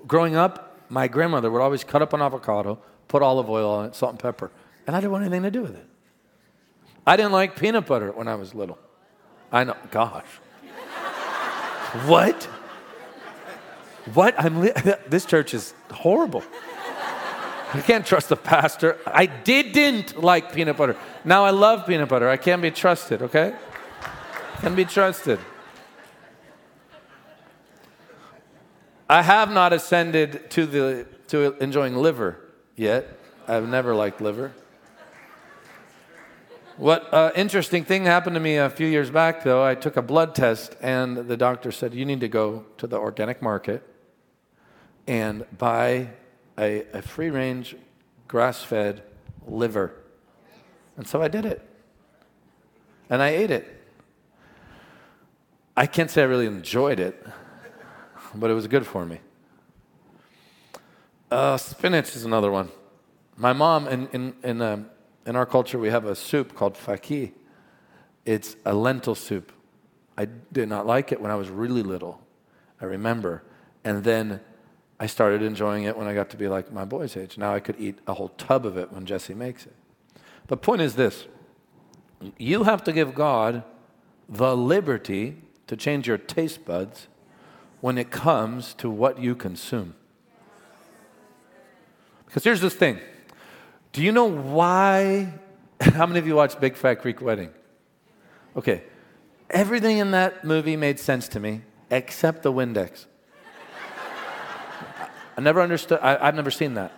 Growing 0.08 0.36
up, 0.36 0.80
my 0.90 1.08
grandmother 1.08 1.52
would 1.52 1.62
always 1.62 1.84
cut 1.84 2.02
up 2.02 2.14
an 2.14 2.22
avocado, 2.22 2.80
put 3.08 3.22
olive 3.22 3.50
oil 3.50 3.70
on 3.70 3.86
it, 3.88 3.96
salt 3.96 4.12
and 4.12 4.20
pepper, 4.20 4.52
and 4.88 4.96
I 4.96 5.02
didn't 5.02 5.12
want 5.12 5.24
anything 5.26 5.44
to 5.44 5.52
do 5.52 5.62
with 5.62 5.76
it. 5.76 5.86
I 7.06 7.18
didn't 7.18 7.32
like 7.32 7.56
peanut 7.60 7.86
butter 7.86 8.12
when 8.12 8.28
I 8.28 8.36
was 8.36 8.56
little. 8.56 8.80
I 9.52 9.64
know, 9.64 9.78
gosh. 9.92 10.26
what? 12.06 12.44
What? 14.14 14.36
I'm 14.38 14.62
li- 14.62 14.74
this 15.08 15.26
church 15.26 15.54
is 15.54 15.74
horrible. 15.92 16.44
I 17.74 17.82
can't 17.82 18.06
trust 18.06 18.30
the 18.30 18.36
pastor. 18.36 18.98
I 19.06 19.26
didn't 19.26 20.22
like 20.22 20.54
peanut 20.54 20.78
butter. 20.78 20.96
Now 21.26 21.44
I 21.44 21.50
love 21.50 21.86
peanut 21.86 22.08
butter. 22.08 22.30
I 22.30 22.38
can't 22.38 22.62
be 22.62 22.72
trusted, 22.72 23.22
okay? 23.22 23.54
Can 24.60 24.76
be 24.76 24.86
trusted. 24.86 25.40
I 29.10 29.22
have 29.22 29.52
not 29.52 29.74
ascended 29.74 30.50
to 30.52 30.66
the 30.66 31.06
to 31.28 31.54
enjoying 31.62 31.96
liver 31.96 32.40
yet. 32.76 33.20
I've 33.48 33.68
never 33.68 33.94
liked 33.94 34.22
liver. 34.22 34.54
What 36.78 37.14
uh, 37.14 37.32
interesting 37.38 37.86
thing 37.86 38.04
happened 38.04 38.34
to 38.34 38.42
me 38.42 38.58
a 38.58 38.70
few 38.70 38.86
years 38.86 39.10
back, 39.10 39.46
though. 39.46 39.64
I 39.64 39.76
took 39.76 39.96
a 39.96 40.02
blood 40.02 40.36
test, 40.36 40.76
and 40.82 41.16
the 41.16 41.38
doctor 41.38 41.72
said, 41.72 41.94
You 41.94 42.04
need 42.04 42.20
to 42.20 42.28
go 42.28 42.66
to 42.80 42.86
the 42.86 42.98
organic 42.98 43.42
market 43.42 43.82
and 45.08 45.46
buy 45.58 46.10
a, 46.58 46.84
a 46.92 47.02
free 47.02 47.30
range, 47.30 47.78
grass 48.28 48.62
fed 48.62 49.04
liver. 49.48 49.94
And 50.98 51.08
so 51.08 51.22
I 51.22 51.30
did 51.30 51.46
it. 51.46 51.62
And 53.10 53.22
I 53.22 53.30
ate 53.30 53.52
it. 53.52 53.82
I 55.78 55.86
can't 55.86 56.12
say 56.12 56.24
I 56.24 56.26
really 56.26 56.48
enjoyed 56.48 57.00
it, 57.00 57.26
but 58.34 58.50
it 58.50 58.54
was 58.54 58.68
good 58.68 58.86
for 58.86 59.06
me. 59.06 59.20
Uh, 61.32 61.56
spinach 61.56 62.18
is 62.18 62.26
another 62.26 62.52
one. 62.52 62.70
My 63.38 63.54
mom, 63.54 63.88
in, 63.88 64.08
in, 64.08 64.36
in 64.44 64.62
um, 64.62 64.90
in 65.26 65.36
our 65.36 65.46
culture, 65.46 65.80
we 65.80 65.90
have 65.90 66.06
a 66.06 66.16
soup 66.16 66.56
called 66.56 66.76
faki. 66.76 67.32
It's 68.26 68.56
a 68.66 68.74
lentil 68.74 69.16
soup. 69.16 69.52
I 70.18 70.26
did 70.26 70.70
not 70.70 70.86
like 70.86 71.12
it 71.12 71.20
when 71.20 71.32
I 71.32 71.36
was 71.36 71.50
really 71.50 71.84
little, 71.84 72.22
I 72.80 72.86
remember. 72.86 73.44
And 73.84 74.04
then 74.04 74.40
I 75.00 75.08
started 75.08 75.42
enjoying 75.42 75.84
it 75.84 75.98
when 75.98 76.08
I 76.08 76.14
got 76.14 76.30
to 76.32 76.38
be 76.38 76.48
like 76.48 76.72
my 76.72 76.86
boy's 76.86 77.18
age. 77.18 77.38
Now 77.38 77.54
I 77.54 77.60
could 77.60 77.76
eat 77.80 78.00
a 78.08 78.14
whole 78.14 78.30
tub 78.30 78.66
of 78.66 78.78
it 78.78 78.92
when 78.92 79.06
Jesse 79.06 79.34
makes 79.34 79.66
it. 79.66 79.76
The 80.48 80.58
point 80.58 80.82
is 80.82 80.96
this 80.96 81.26
you 82.38 82.64
have 82.64 82.84
to 82.86 82.94
give 82.94 83.14
God 83.14 83.64
the 84.30 84.56
liberty 84.56 85.42
to 85.68 85.76
change 85.76 86.08
your 86.08 86.18
taste 86.18 86.66
buds 86.66 87.08
when 87.82 87.98
it 87.98 88.10
comes 88.10 88.74
to 88.76 88.90
what 88.90 89.20
you 89.20 89.36
consume. 89.36 89.96
Because 92.26 92.44
here's 92.44 92.62
this 92.62 92.74
thing 92.74 93.00
do 93.96 94.04
you 94.04 94.12
know 94.12 94.26
why? 94.26 95.32
How 95.80 96.06
many 96.06 96.20
of 96.20 96.28
you 96.28 96.36
watched 96.36 96.60
Big 96.60 96.76
Fat 96.76 96.96
Greek 96.96 97.22
Wedding? 97.22 97.50
Okay. 98.54 98.84
Everything 99.50 100.00
in 100.00 100.12
that 100.12 100.44
movie 100.44 100.76
made 100.76 101.00
sense 101.00 101.30
to 101.30 101.40
me 101.40 101.62
except 101.90 102.44
the 102.44 102.52
Windex. 102.52 103.06
I 105.38 105.42
never 105.42 105.62
understood, 105.62 106.00
I, 106.02 106.28
I've 106.28 106.36
never 106.36 106.52
seen 106.52 106.74
that. 106.74 106.92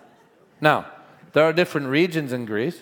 Now, 0.59 0.87
there 1.33 1.43
are 1.43 1.53
different 1.53 1.89
regions 1.89 2.33
in 2.33 2.45
Greece. 2.45 2.79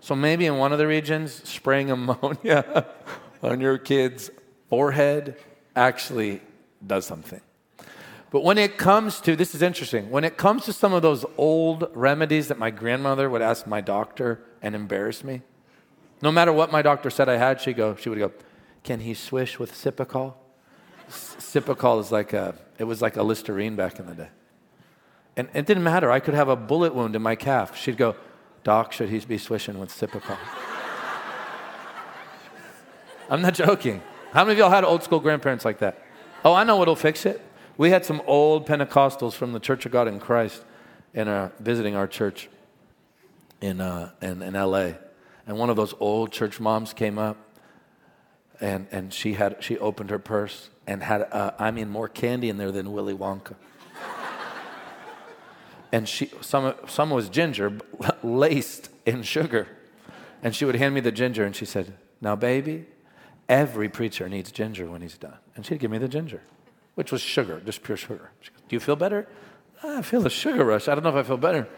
So 0.00 0.16
maybe 0.16 0.46
in 0.46 0.56
one 0.56 0.72
of 0.72 0.78
the 0.78 0.86
regions, 0.88 1.48
spraying 1.48 1.92
ammonia 1.92 2.84
on 3.44 3.60
your 3.60 3.78
kid's 3.78 4.28
forehead 4.70 5.36
actually 5.76 6.40
does 6.84 7.06
something. 7.06 7.40
But 8.30 8.44
when 8.44 8.58
it 8.58 8.76
comes 8.76 9.20
to, 9.22 9.36
this 9.36 9.54
is 9.54 9.62
interesting, 9.62 10.10
when 10.10 10.24
it 10.24 10.36
comes 10.36 10.64
to 10.66 10.72
some 10.72 10.92
of 10.92 11.02
those 11.02 11.24
old 11.38 11.90
remedies 11.94 12.48
that 12.48 12.58
my 12.58 12.70
grandmother 12.70 13.30
would 13.30 13.40
ask 13.40 13.66
my 13.66 13.80
doctor 13.80 14.42
and 14.60 14.74
embarrass 14.74 15.24
me, 15.24 15.42
no 16.20 16.30
matter 16.30 16.52
what 16.52 16.70
my 16.70 16.82
doctor 16.82 17.10
said 17.10 17.28
I 17.28 17.36
had, 17.36 17.60
she'd 17.60 17.76
go, 17.76 17.94
she 17.94 18.08
would 18.08 18.18
go, 18.18 18.32
can 18.84 19.00
he 19.00 19.14
swish 19.14 19.58
with 19.58 19.72
Cepacol? 19.72 20.34
Cepacol 21.08 22.00
is 22.00 22.12
like 22.12 22.32
a, 22.34 22.54
it 22.78 22.84
was 22.84 23.00
like 23.00 23.16
a 23.16 23.22
Listerine 23.22 23.76
back 23.76 23.98
in 23.98 24.06
the 24.06 24.14
day. 24.14 24.28
And 25.36 25.48
it 25.54 25.66
didn't 25.66 25.84
matter. 25.84 26.10
I 26.10 26.20
could 26.20 26.34
have 26.34 26.48
a 26.48 26.56
bullet 26.56 26.94
wound 26.94 27.16
in 27.16 27.22
my 27.22 27.36
calf. 27.36 27.76
She'd 27.76 27.96
go, 27.96 28.16
Doc, 28.64 28.92
should 28.92 29.08
he 29.08 29.20
be 29.20 29.38
swishing 29.38 29.78
with 29.78 29.90
Cepacol? 29.90 30.36
I'm 33.30 33.40
not 33.40 33.54
joking. 33.54 34.02
How 34.32 34.44
many 34.44 34.52
of 34.52 34.58
y'all 34.58 34.70
had 34.70 34.84
old 34.84 35.02
school 35.02 35.20
grandparents 35.20 35.64
like 35.64 35.78
that? 35.78 36.02
Oh, 36.44 36.54
I 36.54 36.64
know 36.64 36.76
what'll 36.76 36.96
fix 36.96 37.24
it. 37.24 37.40
We 37.78 37.90
had 37.90 38.04
some 38.04 38.20
old 38.26 38.66
Pentecostals 38.66 39.34
from 39.34 39.52
the 39.52 39.60
Church 39.60 39.86
of 39.86 39.92
God 39.92 40.08
in 40.08 40.18
Christ 40.18 40.64
in 41.14 41.28
our, 41.28 41.52
visiting 41.60 41.94
our 41.94 42.08
church 42.08 42.48
in, 43.60 43.80
uh, 43.80 44.10
in, 44.20 44.42
in 44.42 44.54
LA. 44.54 44.94
And 45.46 45.56
one 45.56 45.70
of 45.70 45.76
those 45.76 45.94
old 46.00 46.32
church 46.32 46.58
moms 46.58 46.92
came 46.92 47.18
up 47.18 47.36
and, 48.60 48.88
and 48.90 49.14
she, 49.14 49.34
had, 49.34 49.62
she 49.62 49.78
opened 49.78 50.10
her 50.10 50.18
purse 50.18 50.70
and 50.88 51.04
had, 51.04 51.22
uh, 51.30 51.52
I 51.56 51.70
mean, 51.70 51.88
more 51.88 52.08
candy 52.08 52.48
in 52.48 52.56
there 52.56 52.72
than 52.72 52.92
Willy 52.92 53.14
Wonka. 53.14 53.54
and 55.92 56.08
she, 56.08 56.32
some, 56.40 56.74
some 56.88 57.10
was 57.10 57.28
ginger 57.28 57.78
laced 58.24 58.90
in 59.06 59.22
sugar. 59.22 59.68
And 60.42 60.52
she 60.52 60.64
would 60.64 60.74
hand 60.74 60.96
me 60.96 61.00
the 61.00 61.12
ginger 61.12 61.44
and 61.44 61.54
she 61.54 61.64
said, 61.64 61.94
Now, 62.20 62.34
baby, 62.34 62.86
every 63.48 63.88
preacher 63.88 64.28
needs 64.28 64.50
ginger 64.50 64.90
when 64.90 65.00
he's 65.00 65.16
done. 65.16 65.38
And 65.54 65.64
she'd 65.64 65.78
give 65.78 65.92
me 65.92 65.98
the 65.98 66.08
ginger 66.08 66.42
which 66.98 67.12
was 67.12 67.20
sugar, 67.20 67.62
just 67.64 67.84
pure 67.84 67.96
sugar. 67.96 68.32
Goes, 68.40 68.50
Do 68.68 68.74
you 68.74 68.80
feel 68.80 68.96
better? 68.96 69.28
Ah, 69.84 69.98
I 69.98 70.02
feel 70.02 70.26
a 70.26 70.30
sugar 70.30 70.64
rush. 70.64 70.88
I 70.88 70.96
don't 70.96 71.04
know 71.04 71.10
if 71.10 71.14
I 71.14 71.22
feel 71.22 71.36
better. 71.36 71.68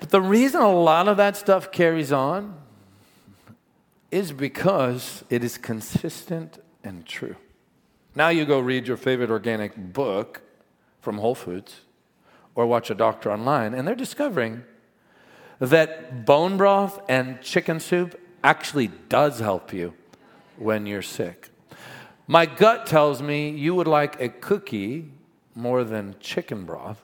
But 0.00 0.08
the 0.08 0.22
reason 0.22 0.62
a 0.62 0.72
lot 0.72 1.08
of 1.08 1.18
that 1.18 1.36
stuff 1.36 1.70
carries 1.70 2.10
on 2.10 2.54
is 4.10 4.32
because 4.32 5.24
it 5.28 5.44
is 5.44 5.58
consistent 5.58 6.58
and 6.82 7.04
true. 7.04 7.36
Now 8.14 8.30
you 8.30 8.46
go 8.46 8.60
read 8.60 8.88
your 8.88 8.96
favorite 8.96 9.30
organic 9.30 9.76
book 9.76 10.40
from 11.02 11.18
Whole 11.18 11.34
Foods 11.34 11.82
or 12.54 12.64
watch 12.64 12.88
a 12.88 12.94
doctor 12.94 13.30
online, 13.30 13.74
and 13.74 13.86
they're 13.86 13.94
discovering 13.94 14.64
that 15.58 16.24
bone 16.24 16.56
broth 16.56 16.98
and 17.10 17.42
chicken 17.42 17.78
soup 17.78 18.18
actually 18.42 18.86
does 19.10 19.40
help 19.40 19.70
you 19.70 19.92
when 20.56 20.86
you're 20.86 21.02
sick. 21.02 21.51
My 22.26 22.46
gut 22.46 22.86
tells 22.86 23.20
me 23.20 23.50
you 23.50 23.74
would 23.74 23.88
like 23.88 24.20
a 24.20 24.28
cookie 24.28 25.10
more 25.54 25.84
than 25.84 26.14
chicken 26.20 26.64
broth, 26.64 27.02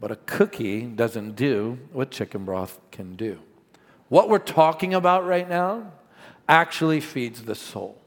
but 0.00 0.10
a 0.10 0.16
cookie 0.16 0.82
doesn't 0.82 1.36
do 1.36 1.78
what 1.92 2.10
chicken 2.10 2.44
broth 2.44 2.80
can 2.90 3.16
do. 3.16 3.38
What 4.08 4.28
we're 4.28 4.38
talking 4.38 4.94
about 4.94 5.26
right 5.26 5.48
now 5.48 5.92
actually 6.48 7.00
feeds 7.00 7.42
the 7.42 7.54
soul, 7.54 8.00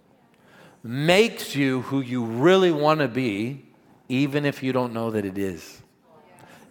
makes 0.84 1.56
you 1.56 1.82
who 1.84 2.02
you 2.02 2.24
really 2.24 2.72
want 2.72 3.02
to 3.02 3.08
be 3.08 3.66
even 4.10 4.46
if 4.46 4.64
you 4.64 4.74
don't 4.74 4.94
know 4.94 5.12
that 5.12 5.24
it 5.24 5.38
is. 5.38 5.82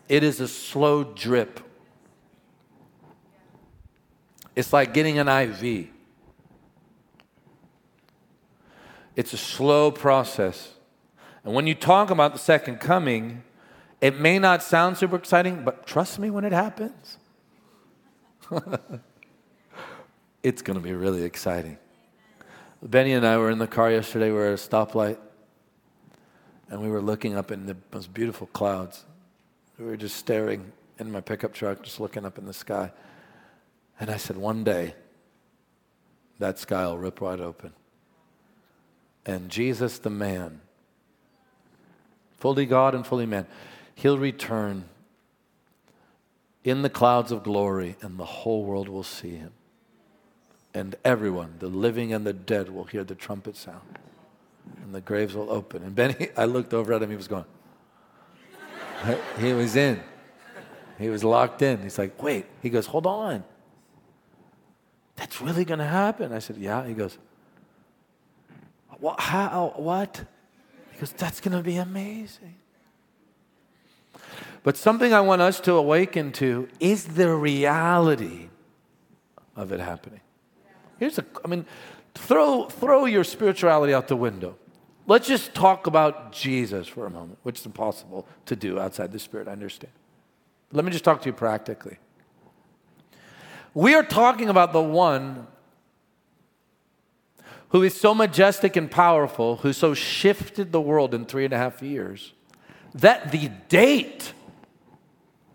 It 0.09 0.25
is 0.25 0.41
a 0.41 0.49
slow 0.49 1.05
drip. 1.05 1.61
It's 4.57 4.73
like 4.73 4.93
getting 4.93 5.19
an 5.19 5.29
IV. 5.29 5.89
It's 9.17 9.33
a 9.33 9.39
slow 9.39 9.91
process. 9.91 10.75
And 11.45 11.55
when 11.55 11.67
you 11.67 11.75
talk 11.75 12.11
about 12.11 12.33
the 12.33 12.39
second 12.39 12.81
coming, 12.81 13.43
it 14.01 14.19
may 14.19 14.39
not 14.39 14.63
sound 14.63 14.97
super 14.97 15.17
exciting, 15.17 15.65
but 15.65 15.87
trust 15.87 16.19
me 16.19 16.31
when 16.31 16.45
it 16.45 16.53
happens. 16.53 17.19
it's 20.43 20.63
going 20.63 20.79
to 20.79 20.83
be 20.83 20.93
really 20.93 21.23
exciting. 21.23 21.79
Benny 22.83 23.13
and 23.13 23.27
I 23.27 23.37
were 23.37 23.51
in 23.51 23.59
the 23.59 23.67
car 23.67 23.91
yesterday. 23.91 24.27
We 24.27 24.37
were 24.37 24.49
at 24.49 24.55
a 24.55 24.69
stoplight, 24.69 25.19
and 26.71 26.81
we 26.81 26.89
were 26.89 27.03
looking 27.03 27.37
up 27.37 27.51
in 27.51 27.67
the 27.67 27.77
most 27.93 28.15
beautiful 28.15 28.47
clouds. 28.49 29.05
We 29.79 29.85
were 29.85 29.97
just 29.97 30.17
staring 30.17 30.73
in 30.99 31.11
my 31.11 31.21
pickup 31.21 31.53
truck, 31.53 31.83
just 31.83 32.01
looking 32.01 32.25
up 32.25 32.39
in 32.39 32.47
the 32.47 32.55
sky. 32.55 32.91
And 33.99 34.09
I 34.09 34.17
said, 34.17 34.37
One 34.37 34.65
day, 34.65 34.95
that 36.39 36.59
sky 36.59 36.87
will 36.87 36.99
rip 36.99 37.21
wide 37.21 37.41
open. 37.41 37.73
And 39.27 39.51
Jesus, 39.51 39.99
the 39.99 40.11
man, 40.11 40.61
fully 42.39 42.67
God 42.67 42.95
and 42.95 43.07
fully 43.07 43.27
man, 43.27 43.47
he'll 43.95 44.19
return 44.19 44.85
in 46.65 46.83
the 46.83 46.91
clouds 46.91 47.33
of 47.33 47.43
glory, 47.43 47.97
and 48.03 48.19
the 48.19 48.25
whole 48.25 48.65
world 48.65 48.89
will 48.89 49.03
see 49.03 49.37
him. 49.37 49.53
And 50.75 50.95
everyone, 51.05 51.55
the 51.59 51.69
living 51.69 52.13
and 52.13 52.27
the 52.27 52.33
dead, 52.33 52.69
will 52.69 52.85
hear 52.85 53.03
the 53.03 53.15
trumpet 53.15 53.57
sound. 53.57 53.99
And 54.83 54.95
the 54.95 55.01
graves 55.01 55.35
will 55.35 55.51
open. 55.51 55.83
And 55.83 55.95
Benny, 55.95 56.29
I 56.37 56.45
looked 56.45 56.75
over 56.75 56.93
at 56.93 57.03
him, 57.03 57.11
he 57.11 57.17
was 57.17 57.29
going, 57.29 57.47
he 59.39 59.53
was 59.53 59.77
in. 59.77 60.01
He 60.99 61.09
was 61.09 61.25
locked 61.25 61.63
in. 61.63 61.83
He's 61.83 61.99
like, 61.99 62.23
wait. 62.23 62.45
He 62.61 62.69
goes, 62.69 62.87
hold 62.87 63.07
on. 63.07 63.43
That's 65.17 65.41
really 65.41 65.65
going 65.65 65.79
to 65.79 65.87
happen. 65.87 66.33
I 66.33 66.39
said, 66.39 66.59
yeah. 66.59 66.87
He 66.87 66.93
goes, 66.93 67.17
what? 69.01 69.21
How? 69.21 69.73
What? 69.77 70.25
He 70.93 70.99
goes, 70.99 71.13
that's 71.13 71.41
going 71.41 71.57
to 71.57 71.63
be 71.63 71.77
amazing. 71.77 72.55
But 74.63 74.77
something 74.77 75.15
I 75.15 75.21
want 75.21 75.41
us 75.41 75.61
to 75.61 75.73
awaken 75.73 76.33
to 76.33 76.69
is 76.79 77.05
the 77.05 77.35
reality 77.35 78.49
of 79.57 79.73
it 79.73 79.81
happening. 79.81 80.21
Here's 80.99 81.19
a, 81.19 81.25
I 81.43 81.49
mean, 81.49 81.65
throw, 82.15 82.65
throw 82.65 83.07
your 83.07 83.25
spirituality 83.25 83.95
out 83.95 84.09
the 84.09 84.17
window. 84.17 84.57
Let's 85.07 85.27
just 85.27 85.55
talk 85.55 85.87
about 85.87 86.33
Jesus 86.33 86.87
for 86.87 87.07
a 87.07 87.11
moment, 87.11 87.39
which 87.43 87.61
is 87.61 87.67
impossible 87.67 88.29
to 88.47 88.55
do 88.55 88.79
outside 88.79 89.13
the 89.13 89.19
Spirit, 89.19 89.49
I 89.49 89.53
understand. 89.53 89.93
Let 90.73 90.85
me 90.85 90.91
just 90.91 91.05
talk 91.05 91.23
to 91.23 91.29
you 91.29 91.33
practically. 91.33 91.97
We 93.73 93.95
are 93.95 94.05
talking 94.05 94.49
about 94.49 94.73
the 94.73 94.83
one 94.83 95.47
who 97.71 97.83
is 97.83 97.99
so 97.99 98.15
majestic 98.15 98.77
and 98.77 98.91
powerful, 98.91 99.57
who 99.57 99.73
so 99.73 99.95
shifted 99.95 100.73
the 100.73 100.81
world 100.81 101.15
in 101.15 101.25
three 101.25 101.45
and 101.45 101.55
a 101.55 101.59
half 101.59 101.83
years, 101.83 102.33
that 102.95 103.33
the 103.33 103.51
date 103.69 104.33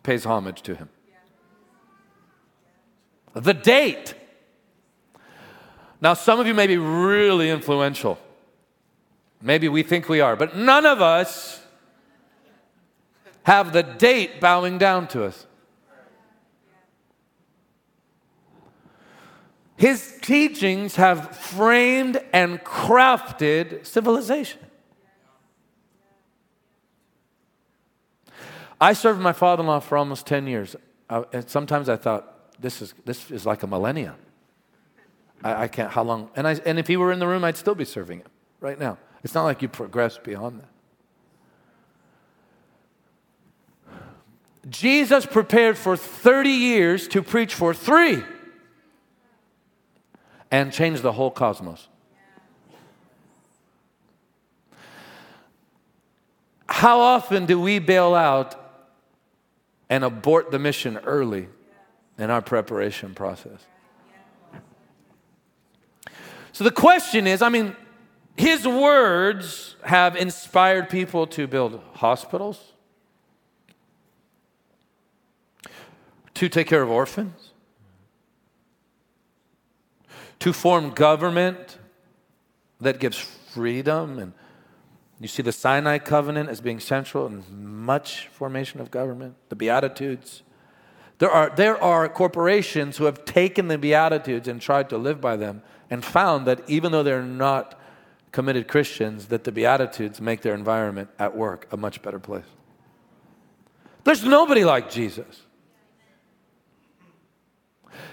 pays 0.03 0.25
homage 0.25 0.62
to 0.62 0.75
him. 0.75 0.89
The 3.34 3.53
date. 3.53 4.13
Now, 6.00 6.13
some 6.13 6.39
of 6.39 6.48
you 6.48 6.53
may 6.53 6.67
be 6.67 6.77
really 6.77 7.50
influential. 7.50 8.17
Maybe 9.41 9.67
we 9.67 9.84
think 9.84 10.07
we 10.07 10.22
are, 10.22 10.38
but 10.38 10.55
none 10.55 10.86
of 10.86 11.01
us 11.01 11.62
have 13.43 13.73
the 13.73 13.84
date 13.84 14.39
bowing 14.39 14.78
down 14.78 15.08
to 15.10 15.25
us. 15.25 15.45
His 19.77 20.17
teachings 20.21 20.95
have 20.95 21.35
framed 21.35 22.21
and 22.31 22.63
crafted 22.63 23.85
civilization. 23.85 24.59
I 28.79 28.93
served 28.93 29.19
my 29.19 29.33
father 29.33 29.61
in 29.61 29.67
law 29.67 29.79
for 29.79 29.97
almost 29.97 30.25
10 30.27 30.47
years. 30.47 30.75
I, 31.09 31.23
and 31.33 31.49
sometimes 31.49 31.89
I 31.89 31.97
thought, 31.97 32.59
this 32.61 32.81
is, 32.81 32.93
this 33.03 33.31
is 33.31 33.45
like 33.45 33.63
a 33.63 33.67
millennia. 33.67 34.15
I, 35.43 35.63
I, 35.63 35.67
can't, 35.67 35.91
how 35.91 36.03
long? 36.03 36.29
And, 36.35 36.47
I, 36.47 36.53
and 36.65 36.79
if 36.79 36.88
he 36.88 36.95
were 36.95 37.11
in 37.11 37.19
the 37.19 37.27
room, 37.27 37.43
I'd 37.43 37.57
still 37.57 37.75
be 37.75 37.85
serving 37.85 38.19
him 38.19 38.27
right 38.61 38.79
now. 38.79 38.97
It's 39.23 39.33
not 39.33 39.43
like 39.43 39.61
you 39.61 39.67
progress 39.67 40.17
beyond 40.17 40.61
that. 40.61 40.69
Jesus 44.69 45.25
prepared 45.25 45.77
for 45.77 45.95
30 45.97 46.49
years 46.49 47.07
to 47.09 47.21
preach 47.21 47.53
for 47.53 47.73
three 47.73 48.23
and 50.51 50.71
change 50.71 51.01
the 51.01 51.12
whole 51.12 51.31
cosmos. 51.31 51.88
How 56.67 56.99
often 56.99 57.45
do 57.45 57.60
we 57.60 57.79
bail 57.79 58.13
out 58.15 58.65
and 59.89 60.03
abort 60.03 60.51
the 60.51 60.60
mission 60.60 60.97
early 60.97 61.47
in 62.17 62.29
our 62.29 62.41
preparation 62.41 63.13
process. 63.13 63.65
So 66.51 66.63
the 66.63 66.71
question 66.71 67.27
is 67.27 67.41
I 67.41 67.49
mean, 67.49 67.75
his 68.38 68.67
words 68.67 69.75
have 69.84 70.15
inspired 70.15 70.89
people 70.89 71.27
to 71.27 71.47
build 71.47 71.81
hospitals, 71.93 72.73
to 76.34 76.49
take 76.49 76.67
care 76.67 76.81
of 76.81 76.89
orphans, 76.89 77.51
to 80.39 80.54
form 80.54 80.91
government 80.91 81.78
that 82.80 83.00
gives 83.00 83.17
freedom 83.17 84.19
and 84.19 84.34
you 85.19 85.28
see 85.28 85.41
the 85.41 85.52
Sinai 85.52 85.98
covenant 85.98 86.50
as 86.50 86.60
being 86.60 86.80
central 86.80 87.26
in 87.26 87.43
much 87.50 88.28
formation 88.28 88.82
of 88.82 88.91
government, 88.91 89.36
the 89.50 89.56
Beatitudes. 89.56 90.43
There 91.19 91.32
are, 91.32 91.50
there 91.56 91.82
are 91.82 92.10
corporations 92.10 92.98
who 92.98 93.06
have 93.06 93.24
taken 93.24 93.69
the 93.69 93.78
Beatitudes 93.78 94.48
and 94.48 94.62
tried 94.62 94.89
to 94.89 94.98
live 94.98 95.21
by 95.21 95.38
them 95.38 95.62
and 95.89 96.04
found 96.04 96.45
that 96.48 96.62
even 96.67 96.91
though 96.91 97.04
they're 97.04 97.21
not 97.21 97.80
committed 98.34 98.67
Christians, 98.67 99.28
that 99.28 99.45
the 99.45 99.52
Beatitudes 99.52 100.19
make 100.19 100.41
their 100.41 100.54
environment 100.54 101.10
at 101.17 101.38
work 101.38 101.67
a 101.71 101.78
much 101.78 102.02
better 102.02 102.19
place. 102.19 102.43
There's 104.04 104.26
nobody 104.26 104.65
like 104.65 104.91
Jesus. 104.91 105.43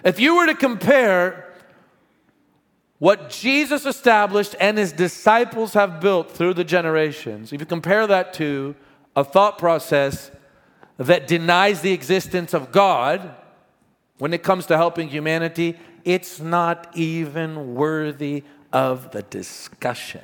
If 0.04 0.20
you 0.20 0.36
were 0.36 0.46
to 0.46 0.54
compare 0.54 1.51
what 3.02 3.30
Jesus 3.30 3.84
established 3.84 4.54
and 4.60 4.78
his 4.78 4.92
disciples 4.92 5.74
have 5.74 6.00
built 6.00 6.30
through 6.30 6.54
the 6.54 6.62
generations, 6.62 7.52
if 7.52 7.58
you 7.58 7.66
compare 7.66 8.06
that 8.06 8.32
to 8.34 8.76
a 9.16 9.24
thought 9.24 9.58
process 9.58 10.30
that 10.98 11.26
denies 11.26 11.80
the 11.80 11.90
existence 11.92 12.54
of 12.54 12.70
God 12.70 13.34
when 14.18 14.32
it 14.32 14.44
comes 14.44 14.66
to 14.66 14.76
helping 14.76 15.08
humanity, 15.08 15.76
it's 16.04 16.38
not 16.38 16.92
even 16.94 17.74
worthy 17.74 18.44
of 18.72 19.10
the 19.10 19.22
discussion. 19.22 20.22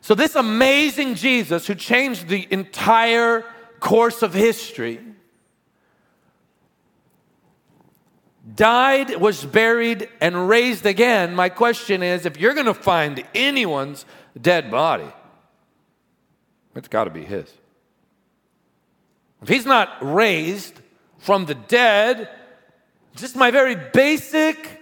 So, 0.00 0.14
this 0.14 0.36
amazing 0.36 1.16
Jesus 1.16 1.66
who 1.66 1.74
changed 1.74 2.28
the 2.28 2.46
entire 2.52 3.44
course 3.80 4.22
of 4.22 4.32
history 4.32 5.00
died, 8.54 9.16
was 9.16 9.44
buried, 9.44 10.08
and 10.20 10.48
raised 10.48 10.84
again, 10.86 11.34
my 11.34 11.48
question 11.48 12.02
is 12.02 12.26
if 12.26 12.38
you're 12.38 12.54
going 12.54 12.66
to 12.66 12.74
find 12.74 13.24
anyone's 13.34 14.04
dead 14.40 14.70
body, 14.70 15.10
it's 16.74 16.88
got 16.88 17.04
to 17.04 17.10
be 17.10 17.24
his. 17.24 17.50
If 19.42 19.48
he's 19.48 19.66
not 19.66 19.96
raised 20.00 20.80
from 21.18 21.46
the 21.46 21.54
dead, 21.54 22.28
just 23.16 23.36
my 23.36 23.50
very 23.50 23.76
basic 23.76 24.80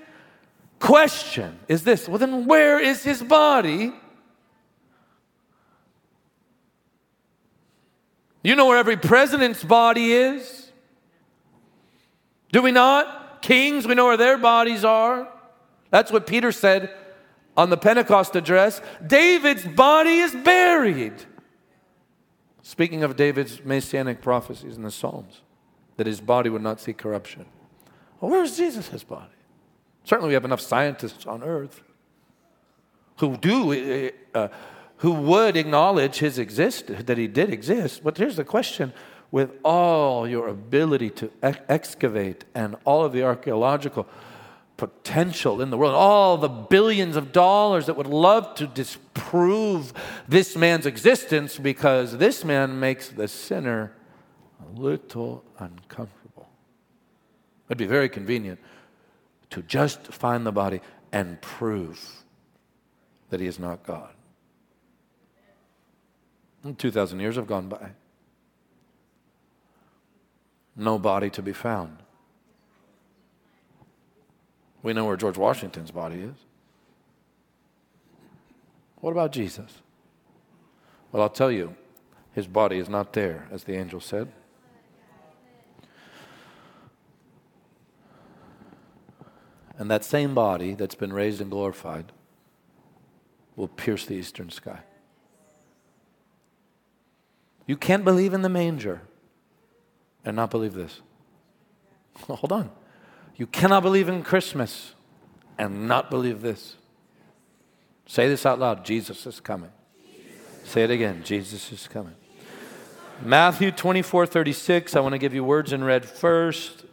question 0.78 1.58
is 1.68 1.84
this 1.84 2.08
well, 2.08 2.18
then 2.18 2.46
where 2.46 2.80
is 2.80 3.04
his 3.04 3.22
body? 3.22 3.92
You 8.42 8.56
know 8.56 8.66
where 8.66 8.78
every 8.78 8.96
president's 8.96 9.62
body 9.62 10.12
is? 10.12 10.70
Do 12.50 12.60
we 12.60 12.72
not? 12.72 13.21
Kings, 13.42 13.86
we 13.86 13.94
know 13.94 14.06
where 14.06 14.16
their 14.16 14.38
bodies 14.38 14.84
are. 14.84 15.28
That's 15.90 16.10
what 16.10 16.26
Peter 16.26 16.52
said 16.52 16.94
on 17.56 17.68
the 17.68 17.76
Pentecost 17.76 18.34
address. 18.34 18.80
David's 19.06 19.66
body 19.66 20.18
is 20.18 20.34
buried. 20.34 21.14
Speaking 22.62 23.02
of 23.02 23.16
David's 23.16 23.64
messianic 23.64 24.22
prophecies 24.22 24.76
in 24.76 24.82
the 24.82 24.90
Psalms, 24.90 25.42
that 25.96 26.06
his 26.06 26.20
body 26.20 26.48
would 26.48 26.62
not 26.62 26.80
see 26.80 26.92
corruption. 26.92 27.44
Well, 28.20 28.30
where's 28.30 28.56
Jesus' 28.56 29.04
body? 29.04 29.26
Certainly, 30.04 30.28
we 30.28 30.34
have 30.34 30.44
enough 30.44 30.60
scientists 30.60 31.26
on 31.26 31.42
earth. 31.42 31.82
who 33.18 33.36
do, 33.36 34.10
uh, 34.34 34.48
who 34.98 35.12
would 35.12 35.56
acknowledge 35.56 36.18
his 36.18 36.38
exist, 36.38 36.86
that 37.06 37.18
he 37.18 37.28
did 37.28 37.50
exist. 37.52 38.02
But 38.02 38.16
here's 38.16 38.36
the 38.36 38.44
question 38.44 38.92
with 39.32 39.50
all 39.64 40.28
your 40.28 40.46
ability 40.46 41.10
to 41.10 41.30
ex- 41.42 41.58
excavate 41.68 42.44
and 42.54 42.76
all 42.84 43.04
of 43.04 43.12
the 43.12 43.24
archaeological 43.24 44.06
potential 44.76 45.62
in 45.62 45.70
the 45.70 45.78
world, 45.78 45.94
all 45.94 46.36
the 46.36 46.48
billions 46.48 47.16
of 47.16 47.32
dollars 47.32 47.86
that 47.86 47.96
would 47.96 48.06
love 48.06 48.54
to 48.54 48.66
disprove 48.66 49.92
this 50.28 50.54
man's 50.54 50.86
existence 50.86 51.56
because 51.56 52.18
this 52.18 52.44
man 52.44 52.78
makes 52.78 53.08
the 53.08 53.26
sinner 53.26 53.92
a 54.60 54.80
little 54.80 55.42
uncomfortable. 55.58 56.48
It'd 57.68 57.78
be 57.78 57.86
very 57.86 58.10
convenient 58.10 58.60
to 59.50 59.62
just 59.62 60.08
find 60.08 60.44
the 60.44 60.52
body 60.52 60.80
and 61.10 61.40
prove 61.40 62.24
that 63.30 63.40
he 63.40 63.46
is 63.46 63.58
not 63.58 63.82
God. 63.82 64.10
2,000 66.76 67.18
years 67.18 67.36
have 67.36 67.46
gone 67.46 67.68
by. 67.68 67.92
No 70.76 70.98
body 70.98 71.30
to 71.30 71.42
be 71.42 71.52
found. 71.52 71.98
We 74.82 74.92
know 74.92 75.04
where 75.04 75.16
George 75.16 75.36
Washington's 75.38 75.90
body 75.90 76.20
is. 76.20 76.34
What 78.96 79.10
about 79.10 79.32
Jesus? 79.32 79.82
Well, 81.10 81.22
I'll 81.22 81.28
tell 81.28 81.52
you, 81.52 81.76
his 82.32 82.46
body 82.46 82.78
is 82.78 82.88
not 82.88 83.12
there, 83.12 83.46
as 83.50 83.64
the 83.64 83.74
angel 83.74 84.00
said. 84.00 84.28
And 89.78 89.90
that 89.90 90.04
same 90.04 90.34
body 90.34 90.74
that's 90.74 90.94
been 90.94 91.12
raised 91.12 91.40
and 91.40 91.50
glorified 91.50 92.12
will 93.56 93.68
pierce 93.68 94.06
the 94.06 94.14
eastern 94.14 94.50
sky. 94.50 94.80
You 97.66 97.76
can't 97.76 98.04
believe 98.04 98.32
in 98.34 98.42
the 98.42 98.48
manger 98.48 99.02
and 100.24 100.36
not 100.36 100.50
believe 100.50 100.74
this. 100.74 101.00
hold 102.26 102.52
on. 102.52 102.70
You 103.36 103.46
cannot 103.46 103.82
believe 103.82 104.08
in 104.08 104.22
Christmas 104.22 104.94
and 105.58 105.88
not 105.88 106.10
believe 106.10 106.42
this. 106.42 106.76
Say 108.06 108.28
this 108.28 108.44
out 108.44 108.58
loud 108.58 108.84
Jesus 108.84 109.26
is 109.26 109.40
coming. 109.40 109.70
Say 110.64 110.84
it 110.84 110.90
again 110.90 111.22
Jesus 111.24 111.72
is 111.72 111.88
coming. 111.88 112.14
Matthew 113.22 113.70
24 113.70 114.26
36. 114.26 114.96
I 114.96 115.00
want 115.00 115.12
to 115.12 115.18
give 115.18 115.34
you 115.34 115.44
words 115.44 115.72
in 115.72 115.84
red 115.84 116.04
first. 116.04 116.84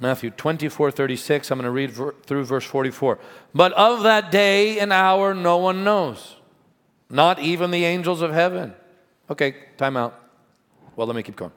Matthew 0.00 0.30
24, 0.30 0.90
36. 0.90 1.50
I'm 1.50 1.58
going 1.58 1.64
to 1.64 1.70
read 1.70 1.94
through 2.26 2.44
verse 2.44 2.64
44. 2.64 3.18
But 3.54 3.72
of 3.72 4.02
that 4.02 4.30
day 4.30 4.78
and 4.78 4.92
hour 4.92 5.34
no 5.34 5.56
one 5.56 5.84
knows, 5.84 6.36
not 7.10 7.38
even 7.38 7.70
the 7.70 7.84
angels 7.84 8.22
of 8.22 8.32
heaven. 8.32 8.74
Okay, 9.30 9.54
time 9.76 9.96
out. 9.96 10.20
Well, 10.96 11.06
let 11.06 11.16
me 11.16 11.22
keep 11.22 11.36
going. 11.36 11.52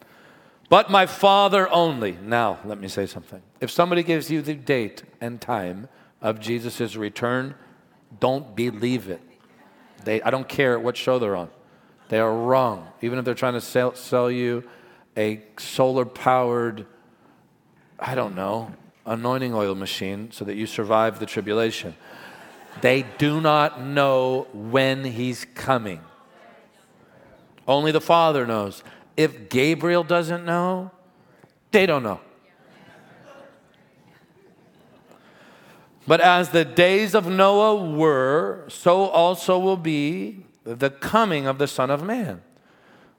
But 0.70 0.90
my 0.90 1.06
Father 1.06 1.70
only. 1.70 2.18
Now, 2.22 2.60
let 2.66 2.80
me 2.80 2.88
say 2.88 3.06
something. 3.06 3.42
If 3.62 3.72
somebody 3.72 4.04
gives 4.04 4.30
you 4.30 4.42
the 4.42 4.54
date 4.54 5.04
and 5.22 5.40
time 5.40 5.88
of 6.22 6.40
Jesus' 6.40 6.96
return, 6.96 7.56
don't 8.20 8.56
believe 8.56 9.10
it. 9.10 9.22
They, 10.04 10.22
I 10.22 10.30
don't 10.30 10.48
care 10.48 10.80
what 10.80 10.98
show 10.98 11.20
they're 11.20 11.36
on. 11.36 11.50
They 12.10 12.20
are 12.20 12.34
wrong. 12.34 12.88
Even 13.02 13.20
if 13.20 13.26
they're 13.26 13.34
trying 13.34 13.54
to 13.54 13.62
sell, 13.62 13.96
sell 13.96 14.32
you 14.32 14.64
a 15.16 15.42
solar 15.58 16.06
powered 16.06 16.86
I 18.00 18.16
don't 18.16 18.36
know, 18.36 18.74
anointing 19.06 19.54
oil 19.54 19.74
machine 19.74 20.32
so 20.32 20.46
that 20.46 20.56
you 20.56 20.68
survive 20.68 21.20
the 21.20 21.26
tribulation. 21.26 21.96
They 22.82 23.04
do 23.18 23.42
not 23.42 23.82
know 23.82 24.48
when 24.54 25.04
he's 25.04 25.46
coming. 25.56 26.02
Only 27.68 27.92
the 27.92 28.02
Father 28.02 28.46
knows. 28.46 28.84
If 29.16 29.50
Gabriel 29.50 30.04
doesn't 30.04 30.46
know, 30.46 30.92
they 31.72 31.86
don't 31.86 32.04
know. 32.04 32.22
But 36.08 36.22
as 36.22 36.52
the 36.52 36.64
days 36.64 37.14
of 37.14 37.28
Noah 37.28 37.76
were, 37.94 38.64
so 38.70 39.08
also 39.08 39.60
will 39.60 39.76
be 39.78 40.46
the 40.64 40.90
coming 40.90 41.48
of 41.48 41.58
the 41.58 41.68
Son 41.68 41.92
of 41.92 42.02
Man. 42.02 42.42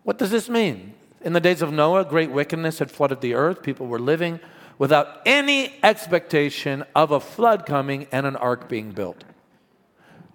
What 0.04 0.16
does 0.16 0.30
this 0.30 0.48
mean? 0.48 0.94
In 1.20 1.34
the 1.34 1.40
days 1.40 1.60
of 1.60 1.70
Noah, 1.70 2.04
great 2.04 2.30
wickedness 2.30 2.78
had 2.78 2.90
flooded 2.90 3.20
the 3.20 3.34
earth. 3.34 3.62
People 3.62 3.86
were 3.86 3.98
living 3.98 4.40
without 4.78 5.20
any 5.26 5.74
expectation 5.82 6.84
of 6.94 7.10
a 7.10 7.20
flood 7.20 7.66
coming 7.66 8.06
and 8.10 8.24
an 8.24 8.36
ark 8.36 8.68
being 8.68 8.92
built. 8.92 9.24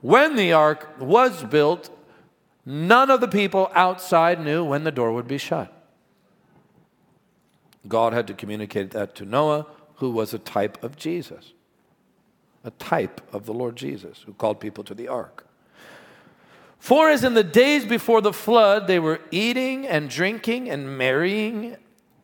When 0.03 0.35
the 0.35 0.51
ark 0.51 0.99
was 0.99 1.45
built, 1.45 1.89
none 2.65 3.09
of 3.09 3.21
the 3.21 3.27
people 3.29 3.71
outside 3.73 4.43
knew 4.43 4.61
when 4.61 4.83
the 4.83 4.91
door 4.91 5.13
would 5.13 5.29
be 5.29 5.37
shut. 5.37 5.71
God 7.87 8.11
had 8.11 8.27
to 8.27 8.33
communicate 8.33 8.91
that 8.91 9.15
to 9.15 9.25
Noah, 9.25 9.65
who 9.95 10.11
was 10.11 10.33
a 10.33 10.39
type 10.39 10.83
of 10.83 10.97
Jesus, 10.97 11.53
a 12.65 12.71
type 12.71 13.21
of 13.33 13.45
the 13.45 13.53
Lord 13.53 13.77
Jesus, 13.77 14.23
who 14.25 14.33
called 14.33 14.59
people 14.59 14.83
to 14.83 14.93
the 14.93 15.07
ark. 15.07 15.47
For 16.79 17.09
as 17.09 17.23
in 17.23 17.33
the 17.33 17.41
days 17.41 17.85
before 17.85 18.19
the 18.19 18.33
flood, 18.33 18.87
they 18.87 18.99
were 18.99 19.21
eating 19.31 19.87
and 19.87 20.09
drinking 20.09 20.69
and 20.69 20.97
marrying 20.97 21.77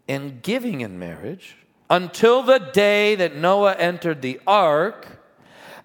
and 0.06 0.42
giving 0.42 0.82
in 0.82 1.00
marriage 1.00 1.56
until 1.90 2.44
the 2.44 2.60
day 2.60 3.16
that 3.16 3.38
Noah 3.38 3.76
entered 3.76 4.22
the 4.22 4.42
ark 4.46 5.19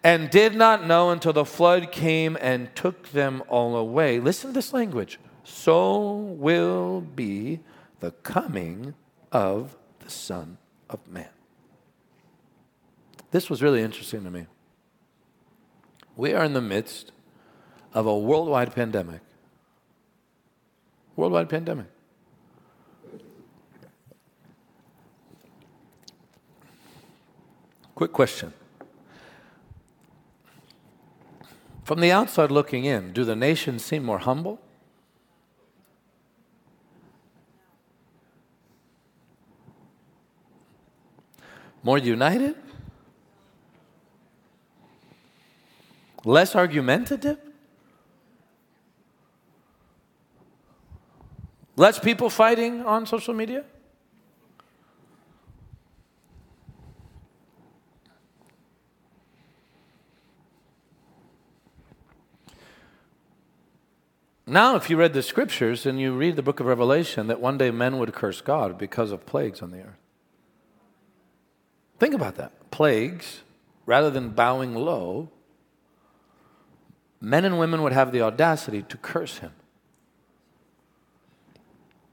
and 0.05 0.29
did 0.29 0.55
not 0.55 0.87
know 0.87 1.09
until 1.09 1.33
the 1.33 1.47
flood 1.47 1.91
came 1.91 2.37
and 2.39 2.77
took 2.77 3.09
them 3.09 3.43
all 3.49 3.75
away. 3.75 4.21
Listen 4.21 4.51
to 4.51 4.55
this 4.55 4.75
language. 4.75 5.19
So 5.45 6.11
will 6.13 7.01
be 7.01 7.61
the 8.01 8.11
coming 8.11 8.95
of 9.33 9.77
the 10.01 10.11
Son 10.11 10.59
of 10.91 11.01
Man. 11.09 11.31
This 13.31 13.49
was 13.49 13.63
really 13.63 13.81
interesting 13.81 14.23
to 14.25 14.31
me. 14.31 14.47
We 16.17 16.35
are 16.35 16.45
in 16.45 16.53
the 16.53 16.61
midst 16.61 17.11
of 17.95 18.07
a 18.07 18.17
worldwide 18.17 18.75
pandemic. 18.75 19.23
Worldwide 21.17 21.49
pandemic. 21.49 21.87
Quick 27.95 28.13
question. 28.13 28.53
From 31.85 32.01
the 32.01 32.11
outside 32.11 32.51
looking 32.51 32.87
in, 32.87 33.13
do 33.13 33.25
the 33.25 33.37
nations 33.37 33.85
seem 33.85 34.05
more 34.05 34.19
humble? 34.19 34.59
More 41.83 41.99
united? 41.99 42.57
Less 46.25 46.57
argumentative? 46.57 47.39
Less 51.77 51.99
people 51.99 52.31
fighting 52.31 52.81
on 52.87 53.05
social 53.05 53.35
media? 53.35 53.65
Now, 64.55 64.77
if 64.77 64.89
you 64.89 64.97
read 64.97 65.15
the 65.15 65.23
scriptures 65.25 65.85
and 65.85 65.99
you 65.99 66.15
read 66.15 66.37
the 66.37 66.43
book 66.43 66.61
of 66.61 66.67
Revelation, 66.67 67.27
that 67.27 67.41
one 67.41 67.59
day 67.59 67.73
men 67.73 67.99
would 67.99 68.15
curse 68.15 68.41
God 68.41 68.79
because 68.79 69.11
of 69.11 69.27
plagues 69.27 69.61
on 69.61 69.73
the 69.73 69.81
earth. 69.81 69.99
Think 71.99 72.15
about 72.15 72.37
that. 72.37 72.71
Plagues, 72.71 73.43
rather 73.85 74.11
than 74.11 74.29
bowing 74.29 74.77
low, 74.77 75.29
men 77.21 77.45
and 77.45 77.59
women 77.59 77.83
would 77.83 77.93
have 77.93 78.13
the 78.13 78.23
audacity 78.23 78.83
to 78.83 78.97
curse 78.97 79.39
him. 79.39 79.51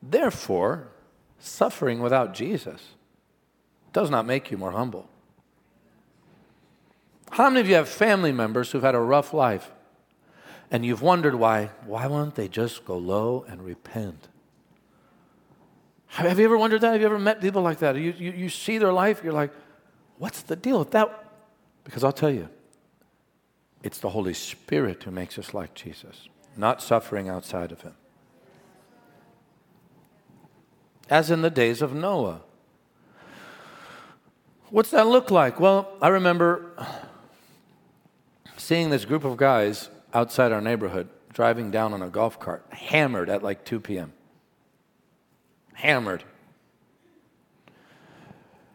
Therefore, 0.01 0.88
suffering 1.38 1.99
without 1.99 2.34
Jesus 2.34 2.95
does 3.93 4.10
not 4.10 4.25
make 4.25 4.49
you 4.49 4.58
more 4.58 4.71
humble. 4.71 5.08
How 7.30 7.51
many 7.51 7.62
of 7.62 7.69
you 7.69 7.75
have 7.75 7.88
family 7.88 8.32
members 8.32 8.71
who've 8.71 8.82
had 8.82 8.95
a 8.95 8.99
rough 8.99 9.32
life? 9.32 9.69
And 10.71 10.86
you've 10.86 11.01
wondered 11.01 11.36
why, 11.36 11.69
why 11.86 12.07
won't 12.07 12.36
they 12.36 12.47
just 12.47 12.86
go 12.86 12.97
low 12.97 13.45
and 13.47 13.62
repent? 13.62 14.29
Have 16.07 16.39
you 16.39 16.45
ever 16.45 16.57
wondered 16.57 16.81
that? 16.81 16.93
Have 16.93 17.01
you 17.01 17.07
ever 17.07 17.19
met 17.19 17.41
people 17.41 17.62
like 17.62 17.79
that? 17.79 17.95
You, 17.95 18.13
you, 18.17 18.31
you 18.31 18.49
see 18.49 18.77
their 18.77 18.93
life, 18.93 19.21
you're 19.23 19.34
like, 19.34 19.51
what's 20.17 20.41
the 20.41 20.55
deal 20.55 20.79
with 20.79 20.91
that? 20.91 21.31
Because 21.84 22.03
I'll 22.03 22.13
tell 22.13 22.29
you, 22.29 22.49
it's 23.84 23.97
the 23.97 24.10
Holy 24.10 24.34
Spirit 24.34 25.03
who 25.03 25.12
makes 25.12 25.38
us 25.38 25.53
like 25.53 25.73
Jesus, 25.73 26.29
not 26.55 26.81
suffering 26.81 27.27
outside 27.27 27.71
of 27.71 27.81
Him. 27.81 27.95
As 31.10 31.31
in 31.31 31.41
the 31.41 31.49
days 31.49 31.81
of 31.81 31.93
Noah. 31.93 32.41
What's 34.69 34.91
that 34.91 35.07
look 35.07 35.31
like? 35.31 35.60
Well, 35.60 35.91
I 36.01 36.07
remember 36.07 36.71
seeing 38.55 38.89
this 38.89 39.03
group 39.03 39.25
of 39.25 39.36
guys 39.36 39.89
outside 40.13 40.52
our 40.52 40.62
neighborhood 40.62 41.10
driving 41.34 41.71
down 41.71 41.93
on 41.93 42.02
a 42.02 42.10
golf 42.10 42.39
cart, 42.39 42.65
hammered 42.69 43.30
at 43.30 43.43
like 43.43 43.63
2 43.63 43.80
p.m. 43.80 44.13
Hammered. 45.74 46.24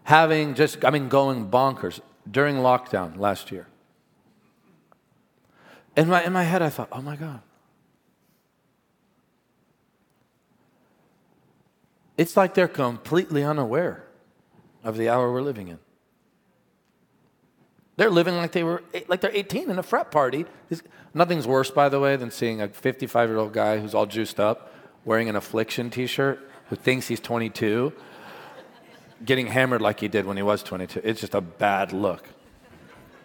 Having 0.05 0.55
just, 0.55 0.85
I 0.85 0.91
mean, 0.91 1.09
going 1.09 1.51
bonkers 1.51 2.01
during 2.31 2.57
lockdown 2.57 3.19
last 3.19 3.51
year. 3.51 3.67
In 5.97 6.09
my, 6.09 6.25
in 6.25 6.33
my 6.33 6.45
head, 6.45 6.63
I 6.63 6.69
thought, 6.69 6.89
oh 6.93 7.03
my 7.03 7.17
God. 7.17 7.41
It's 12.17 12.37
like 12.37 12.55
they're 12.55 12.69
completely 12.69 13.43
unaware 13.43 14.05
of 14.83 14.97
the 14.97 15.09
hour 15.09 15.31
we're 15.31 15.43
living 15.43 15.69
in. 15.69 15.79
They're 17.97 18.11
living 18.11 18.37
like 18.37 18.53
they 18.53 18.63
were 18.63 18.83
eh, 18.93 19.03
like 19.09 19.21
they're 19.21 19.35
18 19.35 19.71
in 19.71 19.79
a 19.79 19.83
frat 19.83 20.11
party. 20.11 20.47
Nothing's 21.15 21.47
worse, 21.47 21.71
by 21.71 21.89
the 21.89 21.99
way, 21.99 22.17
than 22.17 22.31
seeing 22.31 22.61
a 22.61 22.69
55 22.69 23.29
year 23.29 23.39
old 23.39 23.53
guy 23.53 23.79
who's 23.79 23.95
all 23.95 24.07
juiced 24.07 24.39
up 24.39 24.73
wearing 25.05 25.29
an 25.29 25.37
affliction 25.37 25.89
T-shirt 25.89 26.39
who 26.69 26.77
thinks 26.77 27.07
he's 27.07 27.21
22, 27.21 27.93
getting 29.25 29.47
hammered 29.47 29.81
like 29.81 30.01
he 30.01 30.09
did 30.09 30.27
when 30.27 30.37
he 30.37 30.43
was 30.43 30.63
22. 30.63 31.01
It's 31.05 31.21
just 31.21 31.35
a 31.35 31.41
bad 31.41 31.93
look. 31.93 32.29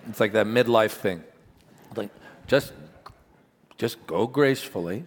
It's 0.07 0.19
like 0.19 0.31
that 0.33 0.45
midlife 0.45 0.91
thing. 0.91 1.23
Like 1.95 2.11
just 2.47 2.71
just 3.77 4.05
go 4.07 4.27
gracefully. 4.27 5.03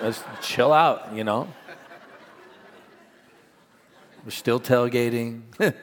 Just 0.00 0.24
chill 0.42 0.72
out, 0.72 1.14
you 1.14 1.22
know. 1.22 1.46
We're 4.24 4.30
still 4.30 4.58
tailgating. 4.58 5.42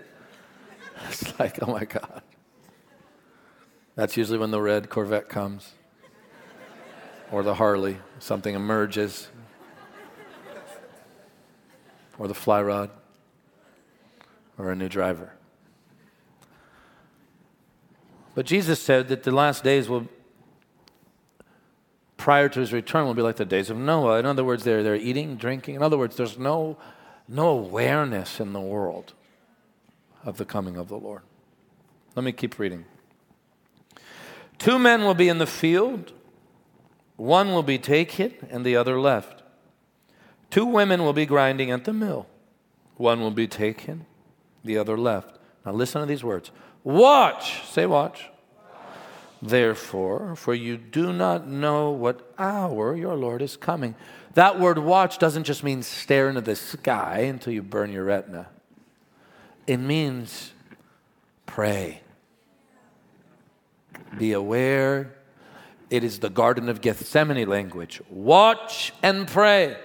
it's 1.08 1.40
like, 1.40 1.60
oh 1.62 1.72
my 1.72 1.86
God. 1.86 2.22
That's 3.96 4.18
usually 4.18 4.40
when 4.40 4.52
the 4.52 4.62
red 4.62 4.90
Corvette 4.90 5.30
comes 5.30 5.74
or 7.32 7.42
the 7.44 7.56
Harley, 7.56 7.98
something 8.20 8.54
emerges, 8.54 9.28
or 12.20 12.28
the 12.28 12.34
fly 12.36 12.62
rod, 12.62 12.92
or 14.58 14.72
a 14.72 14.76
new 14.76 14.88
driver. 14.88 15.34
But 18.36 18.46
Jesus 18.46 18.80
said 18.80 19.08
that 19.08 19.24
the 19.24 19.32
last 19.32 19.64
days 19.64 19.90
will, 19.90 20.08
prior 22.18 22.50
to 22.50 22.60
his 22.60 22.72
return, 22.72 23.06
will 23.06 23.14
be 23.14 23.22
like 23.22 23.38
the 23.38 23.46
days 23.46 23.70
of 23.70 23.78
Noah. 23.78 24.20
In 24.20 24.26
other 24.26 24.44
words, 24.44 24.64
they're, 24.64 24.84
they're 24.84 24.96
eating, 24.96 25.36
drinking. 25.36 25.76
In 25.76 25.84
other 25.84 25.98
words, 25.98 26.16
there's 26.18 26.38
no, 26.38 26.78
no 27.28 27.50
awareness 27.50 28.40
in 28.40 28.54
the 28.54 28.62
world 28.62 29.14
of 30.24 30.38
the 30.38 30.46
coming 30.46 30.78
of 30.78 30.88
the 30.88 30.98
Lord. 30.98 31.22
Let 32.16 32.24
me 32.24 32.32
keep 32.32 32.60
reading. 32.60 32.86
Two 34.64 34.80
men 34.80 35.04
will 35.04 35.14
be 35.14 35.28
in 35.28 35.40
the 35.40 35.46
field, 35.46 36.14
one 37.18 37.52
will 37.52 37.64
be 37.64 37.78
taken 37.78 38.34
and 38.50 38.66
the 38.66 38.78
other 38.78 38.98
left. 38.98 39.44
Two 40.52 40.66
women 40.66 41.04
will 41.04 41.12
be 41.12 41.26
grinding 41.26 41.70
at 41.70 41.84
the 41.84 41.92
mill, 41.92 42.28
one 42.96 43.20
will 43.20 43.30
be 43.30 43.46
taken, 43.46 44.06
the 44.64 44.78
other 44.78 44.98
left. 44.98 45.38
Now 45.66 45.74
listen 45.74 46.00
to 46.00 46.08
these 46.08 46.24
words 46.24 46.52
Watch, 46.86 47.68
say 47.72 47.86
watch. 47.86 48.30
Therefore, 49.42 50.34
for 50.38 50.54
you 50.54 50.78
do 50.78 51.12
not 51.12 51.46
know 51.46 51.92
what 51.92 52.34
hour 52.40 52.96
your 52.96 53.16
Lord 53.16 53.42
is 53.42 53.58
coming. 53.58 53.96
That 54.36 54.62
word 54.62 54.78
watch 54.78 55.18
doesn't 55.18 55.44
just 55.44 55.66
mean 55.66 55.84
stare 55.84 56.30
into 56.30 56.40
the 56.40 56.56
sky 56.56 57.26
until 57.28 57.52
you 57.52 57.64
burn 57.64 57.92
your 57.92 58.06
retina, 58.06 58.48
it 59.68 59.76
means 59.76 60.54
pray. 61.46 62.03
Be 64.18 64.34
aware. 64.34 65.14
It 65.90 66.04
is 66.04 66.20
the 66.20 66.30
Garden 66.30 66.70
of 66.70 66.82
Gethsemane 66.82 67.48
language. 67.48 68.02
Watch 68.10 68.94
and 69.04 69.28
pray. 69.28 69.78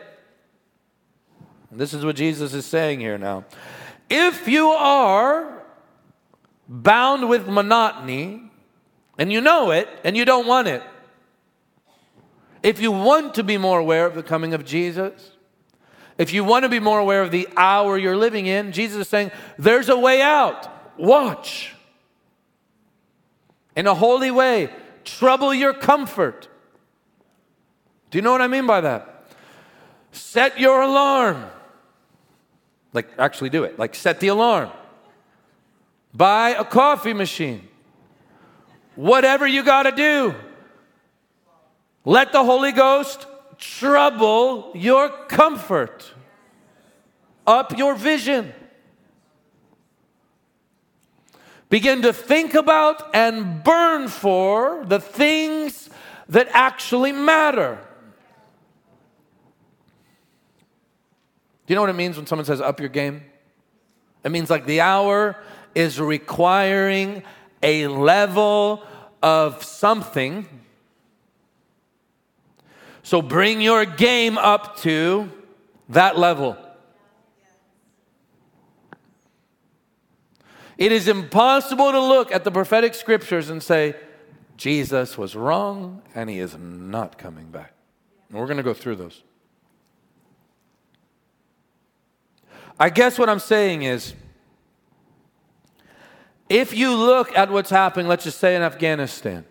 This 1.70 1.92
is 1.92 2.04
what 2.04 2.16
Jesus 2.16 2.54
is 2.54 2.64
saying 2.64 3.00
here 3.00 3.18
now. 3.18 3.44
If 4.08 4.48
you 4.48 4.68
are 4.68 5.62
bound 6.68 7.28
with 7.28 7.46
monotony, 7.46 8.50
and 9.18 9.32
you 9.32 9.40
know 9.40 9.70
it, 9.70 9.88
and 10.04 10.16
you 10.16 10.24
don't 10.24 10.46
want 10.46 10.68
it, 10.68 10.82
if 12.62 12.80
you 12.80 12.90
want 12.90 13.34
to 13.34 13.42
be 13.42 13.58
more 13.58 13.78
aware 13.78 14.06
of 14.06 14.14
the 14.14 14.22
coming 14.22 14.54
of 14.54 14.64
Jesus, 14.64 15.32
if 16.16 16.32
you 16.32 16.42
want 16.42 16.64
to 16.64 16.68
be 16.68 16.80
more 16.80 16.98
aware 16.98 17.22
of 17.22 17.30
the 17.30 17.48
hour 17.56 17.98
you're 17.98 18.16
living 18.16 18.46
in, 18.46 18.72
Jesus 18.72 19.02
is 19.02 19.08
saying, 19.08 19.30
there's 19.58 19.88
a 19.88 19.98
way 19.98 20.20
out. 20.22 20.98
Watch 20.98 21.74
in 23.78 23.86
a 23.86 23.94
holy 23.94 24.32
way, 24.32 24.68
trouble 25.04 25.54
your 25.54 25.72
comfort. 25.72 26.48
Do 28.10 28.18
you 28.18 28.22
know 28.22 28.32
what 28.32 28.42
I 28.42 28.48
mean 28.48 28.66
by 28.66 28.80
that? 28.80 29.28
Set 30.10 30.58
your 30.58 30.82
alarm. 30.82 31.44
Like, 32.92 33.08
actually 33.18 33.50
do 33.50 33.62
it. 33.62 33.78
Like, 33.78 33.94
set 33.94 34.18
the 34.18 34.28
alarm. 34.28 34.70
Buy 36.12 36.56
a 36.58 36.64
coffee 36.64 37.12
machine. 37.12 37.68
Whatever 38.96 39.46
you 39.46 39.62
got 39.62 39.84
to 39.84 39.92
do. 39.92 40.34
Let 42.04 42.32
the 42.32 42.42
Holy 42.42 42.72
Ghost 42.72 43.26
trouble 43.58 44.72
your 44.74 45.08
comfort, 45.08 46.14
up 47.46 47.78
your 47.78 47.94
vision. 47.94 48.52
Begin 51.68 52.02
to 52.02 52.12
think 52.12 52.54
about 52.54 53.14
and 53.14 53.62
burn 53.62 54.08
for 54.08 54.84
the 54.86 54.98
things 54.98 55.90
that 56.28 56.48
actually 56.52 57.12
matter. 57.12 57.78
Do 61.66 61.72
you 61.72 61.74
know 61.74 61.82
what 61.82 61.90
it 61.90 61.96
means 61.96 62.16
when 62.16 62.26
someone 62.26 62.46
says 62.46 62.62
up 62.62 62.80
your 62.80 62.88
game? 62.88 63.22
It 64.24 64.30
means 64.30 64.48
like 64.48 64.64
the 64.64 64.80
hour 64.80 65.36
is 65.74 66.00
requiring 66.00 67.22
a 67.62 67.86
level 67.88 68.82
of 69.22 69.62
something. 69.62 70.48
So 73.02 73.20
bring 73.20 73.60
your 73.60 73.84
game 73.84 74.38
up 74.38 74.78
to 74.78 75.30
that 75.90 76.18
level. 76.18 76.56
It 80.78 80.92
is 80.92 81.08
impossible 81.08 81.90
to 81.90 82.00
look 82.00 82.32
at 82.32 82.44
the 82.44 82.52
prophetic 82.52 82.94
scriptures 82.94 83.50
and 83.50 83.60
say, 83.60 83.96
Jesus 84.56 85.18
was 85.18 85.34
wrong 85.34 86.02
and 86.14 86.30
he 86.30 86.38
is 86.38 86.56
not 86.56 87.18
coming 87.18 87.50
back. 87.50 87.72
And 88.28 88.38
we're 88.38 88.46
going 88.46 88.58
to 88.58 88.62
go 88.62 88.74
through 88.74 88.96
those. 88.96 89.22
I 92.78 92.90
guess 92.90 93.18
what 93.18 93.28
I'm 93.28 93.40
saying 93.40 93.82
is 93.82 94.14
if 96.48 96.72
you 96.72 96.94
look 96.94 97.36
at 97.36 97.50
what's 97.50 97.70
happening, 97.70 98.06
let's 98.06 98.24
just 98.24 98.38
say 98.38 98.54
in 98.54 98.62
Afghanistan, 98.62 99.44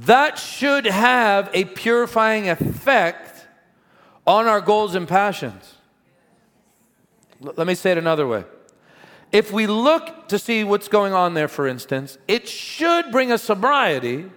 that 0.00 0.38
should 0.38 0.86
have 0.86 1.50
a 1.52 1.64
purifying 1.64 2.48
effect 2.48 3.46
on 4.26 4.46
our 4.46 4.62
goals 4.62 4.94
and 4.94 5.06
passions. 5.06 5.75
Let 7.40 7.66
me 7.66 7.74
say 7.74 7.92
it 7.92 7.98
another 7.98 8.26
way. 8.26 8.44
If 9.32 9.52
we 9.52 9.66
look 9.66 10.28
to 10.28 10.38
see 10.38 10.64
what's 10.64 10.88
going 10.88 11.12
on 11.12 11.34
there, 11.34 11.48
for 11.48 11.66
instance, 11.66 12.18
it 12.28 12.48
should 12.48 13.10
bring 13.10 13.32
a 13.32 13.38
sobriety 13.38 14.30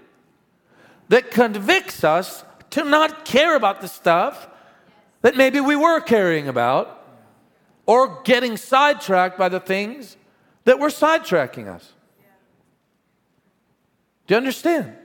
that 1.10 1.32
convicts 1.32 2.04
us 2.04 2.44
to 2.72 2.84
not 2.84 3.26
care 3.26 3.56
about 3.56 3.82
the 3.82 3.88
stuff 3.88 4.48
that 5.22 5.36
maybe 5.36 5.60
we 5.60 5.76
were 5.76 6.00
caring 6.00 6.48
about 6.48 6.96
or 7.86 8.22
getting 8.24 8.58
sidetracked 8.58 9.38
by 9.38 9.50
the 9.50 9.60
things 9.60 10.18
that 10.66 10.80
were 10.80 10.90
sidetracking 10.90 11.68
us. 11.68 11.94
Do 14.28 14.36
you 14.36 14.38
understand? 14.38 14.96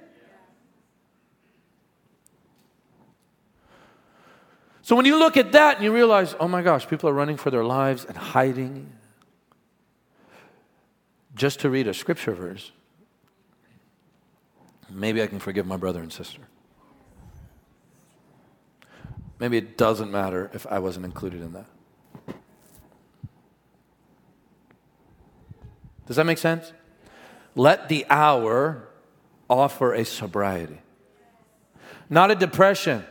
So 4.85 4.94
when 4.94 5.07
you 5.07 5.18
look 5.18 5.38
at 5.38 5.53
that 5.53 5.77
and 5.77 5.85
you 5.85 5.94
realize, 5.94 6.37
oh 6.38 6.47
my 6.47 6.61
gosh, 6.61 6.87
people 6.87 7.09
are 7.09 7.14
running 7.14 7.38
for 7.38 7.51
their 7.51 7.64
lives 7.64 8.05
and 8.05 8.14
hiding 8.14 8.92
just 11.35 11.61
to 11.61 11.70
read 11.70 11.88
a 11.88 11.94
scripture 11.94 12.35
verse, 12.35 12.70
maybe 14.90 15.23
I 15.23 15.27
can 15.27 15.38
forgive 15.38 15.64
my 15.64 15.79
brother 15.79 16.03
and 16.03 16.12
sister. 16.12 16.42
Maybe 19.38 19.57
it 19.57 19.79
doesn't 19.79 20.12
matter 20.12 20.51
if 20.53 20.66
I 20.66 20.81
wasn't 20.81 21.07
included 21.07 21.40
in 21.40 21.55
that. 21.55 21.66
Does 26.07 26.16
that 26.16 26.27
make 26.27 26.37
sense? 26.37 26.75
Let 27.55 27.88
the 27.88 28.05
hour 28.11 28.87
offer 29.49 29.94
a 29.94 30.05
sobriety, 30.05 30.81
not 32.11 32.31
a 32.31 32.35
depression 32.35 33.07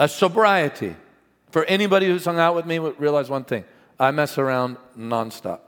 a 0.00 0.08
sobriety. 0.08 0.96
For 1.50 1.64
anybody 1.66 2.06
who's 2.06 2.24
hung 2.24 2.38
out 2.38 2.56
with 2.56 2.64
me, 2.64 2.78
would 2.78 2.98
realize 2.98 3.28
one 3.28 3.44
thing 3.44 3.64
I 3.98 4.10
mess 4.10 4.38
around 4.38 4.78
nonstop. 4.98 5.60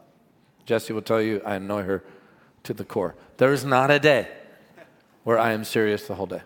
Jesse 0.64 0.92
will 0.92 1.03
tell 1.03 1.21
you 1.21 1.42
I 1.45 1.57
annoy 1.57 1.83
her 1.83 2.03
to 2.64 2.73
the 2.73 2.85
core. 2.85 3.14
There 3.37 3.53
is 3.53 3.64
not 3.64 3.90
a 3.90 3.99
day 3.99 4.29
where 5.25 5.38
I 5.38 5.53
am 5.53 5.64
serious 5.64 6.07
the 6.07 6.14
whole 6.14 6.27
day. 6.27 6.40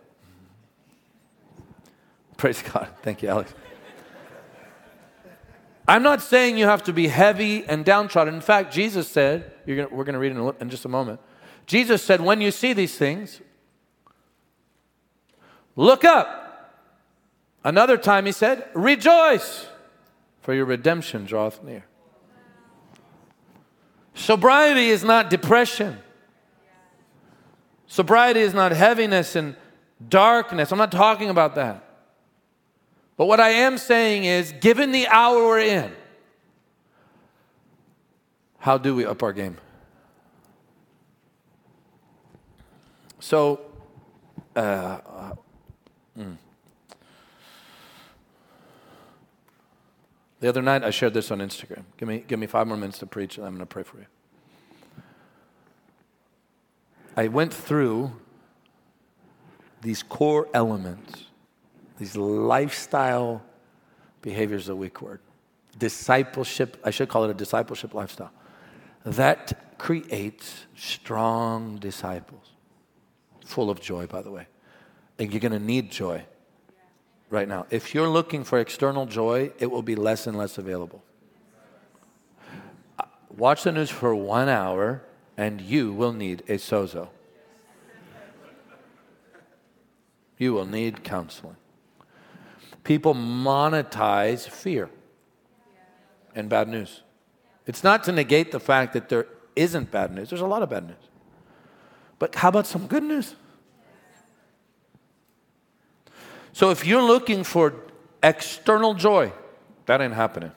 Praise 2.37 2.61
God. 2.61 2.89
Thank 3.03 3.23
you, 3.23 3.29
Alex. 3.29 3.55
I'm 5.87 6.03
not 6.03 6.21
saying 6.21 6.59
you 6.59 6.65
have 6.65 6.83
to 6.85 6.93
be 6.93 7.07
heavy 7.07 7.65
and 7.65 7.85
downtrodden. 7.85 8.35
In 8.35 8.41
fact, 8.41 8.73
Jesus 8.75 9.07
said, 9.07 9.53
gonna, 9.65 9.87
we're 9.89 10.03
going 10.03 10.15
to 10.15 10.19
read 10.19 10.33
in, 10.33 10.53
in 10.61 10.71
just 10.71 10.85
a 10.85 10.89
moment. 10.89 11.21
Jesus 11.67 12.03
said, 12.03 12.21
when 12.21 12.41
you 12.41 12.51
see 12.51 12.73
these 12.73 12.99
things, 12.99 13.41
look 15.77 16.05
up. 16.05 16.46
Another 17.67 17.97
time 17.97 18.27
he 18.27 18.31
said, 18.31 18.65
rejoice, 18.75 19.67
for 20.41 20.55
your 20.55 20.67
redemption 20.67 21.25
draweth 21.25 21.65
near. 21.65 21.85
Sobriety 24.15 24.87
is 24.87 25.03
not 25.03 25.31
depression. 25.31 25.99
Sobriety 27.89 28.39
is 28.39 28.55
not 28.55 28.71
heaviness 28.71 29.35
and 29.35 29.57
darkness. 30.09 30.71
I'm 30.71 30.79
not 30.79 30.93
talking 30.93 31.29
about 31.29 31.57
that. 31.57 31.83
But 33.17 33.27
what 33.27 33.41
I 33.41 33.49
am 33.49 33.79
saying 33.79 34.23
is, 34.23 34.53
given 34.61 34.93
the 34.93 35.09
hour 35.09 35.45
we're 35.45 35.59
in, 35.59 35.93
how 38.59 38.79
do 38.79 38.95
we 38.95 39.05
up 39.05 39.25
our 39.25 39.33
game? 39.33 39.57
So, 43.19 43.61
uh, 44.55 44.61
uh, 44.61 45.33
mm. 46.17 46.37
The 50.47 50.51
other 50.51 50.63
night 50.63 50.85
I 50.85 50.91
shared 50.91 51.13
this 51.13 51.33
on 51.33 51.41
Instagram. 51.41 51.83
Give 51.97 52.09
me, 52.09 52.23
give 52.25 52.39
me 52.39 52.47
five 52.47 52.69
more 52.69 52.77
minutes 52.77 52.99
to 52.99 53.07
preach, 53.07 53.37
and 53.37 53.45
I'm 53.45 53.55
going 53.55 53.67
to 53.67 53.67
pray 53.67 53.83
for 53.83 53.99
you. 53.99 54.07
I 57.17 57.27
went 57.27 57.53
through 57.53 58.13
these 59.83 60.05
core 60.05 60.47
elements 60.55 61.25
these 61.99 62.15
lifestyle 62.15 63.43
behaviors, 64.23 64.69
a 64.69 64.77
weak 64.77 65.03
word. 65.03 65.19
Discipleship, 65.79 66.77
I 66.85 66.91
should 66.91 67.09
call 67.09 67.25
it 67.25 67.31
a 67.31 67.35
discipleship 67.35 67.93
lifestyle. 67.93 68.31
That 69.05 69.77
creates 69.79 70.67
strong 70.77 71.79
disciples, 71.79 72.53
full 73.45 73.69
of 73.69 73.81
joy, 73.81 74.07
by 74.07 74.23
the 74.23 74.31
way. 74.31 74.47
And 75.19 75.33
you're 75.33 75.41
going 75.41 75.51
to 75.51 75.59
need 75.59 75.91
joy 75.91 76.25
right 77.31 77.49
now. 77.49 77.67
If 77.71 77.95
you're 77.95 78.09
looking 78.09 78.45
for 78.45 78.59
external 78.59 79.07
joy, 79.07 79.53
it 79.59 79.71
will 79.71 79.83
be 79.83 79.97
less 79.97 80.27
and 80.27 80.37
less 80.37 80.59
available. 80.59 81.03
Uh, 82.99 83.05
watch 83.37 83.65
the 83.65 83.73
news 83.73 83.91
for 83.91 84.15
one 84.15 84.49
hour, 84.49 85.03
and 85.37 85.61
you 85.61 85.93
will 85.93 86.13
need 86.13 86.43
a 86.49 86.55
sozo. 86.55 87.09
You 90.39 90.53
will 90.53 90.67
need 90.67 91.03
counseling 91.03 91.57
people 92.87 93.15
monetize 93.15 94.49
fear 94.49 94.89
and 96.37 96.49
bad 96.49 96.69
news. 96.69 97.03
It's 97.67 97.83
not 97.83 98.05
to 98.05 98.13
negate 98.13 98.53
the 98.53 98.61
fact 98.61 98.93
that 98.93 99.09
there 99.09 99.27
isn't 99.57 99.91
bad 99.91 100.15
news, 100.15 100.31
there's 100.31 100.41
a 100.41 100.47
lot 100.47 100.63
of 100.63 100.71
bad 100.71 100.87
news. 100.87 101.11
But 102.19 102.37
how 102.37 102.49
about 102.49 102.67
some 102.67 102.87
good 102.87 103.03
news? 103.03 103.35
So 106.57 106.71
if 106.71 106.87
you're 106.87 107.03
looking 107.03 107.45
for 107.45 107.75
external 108.23 108.95
joy, 108.95 109.31
that 109.85 110.01
ain't 110.01 110.15
happening. 110.15 110.53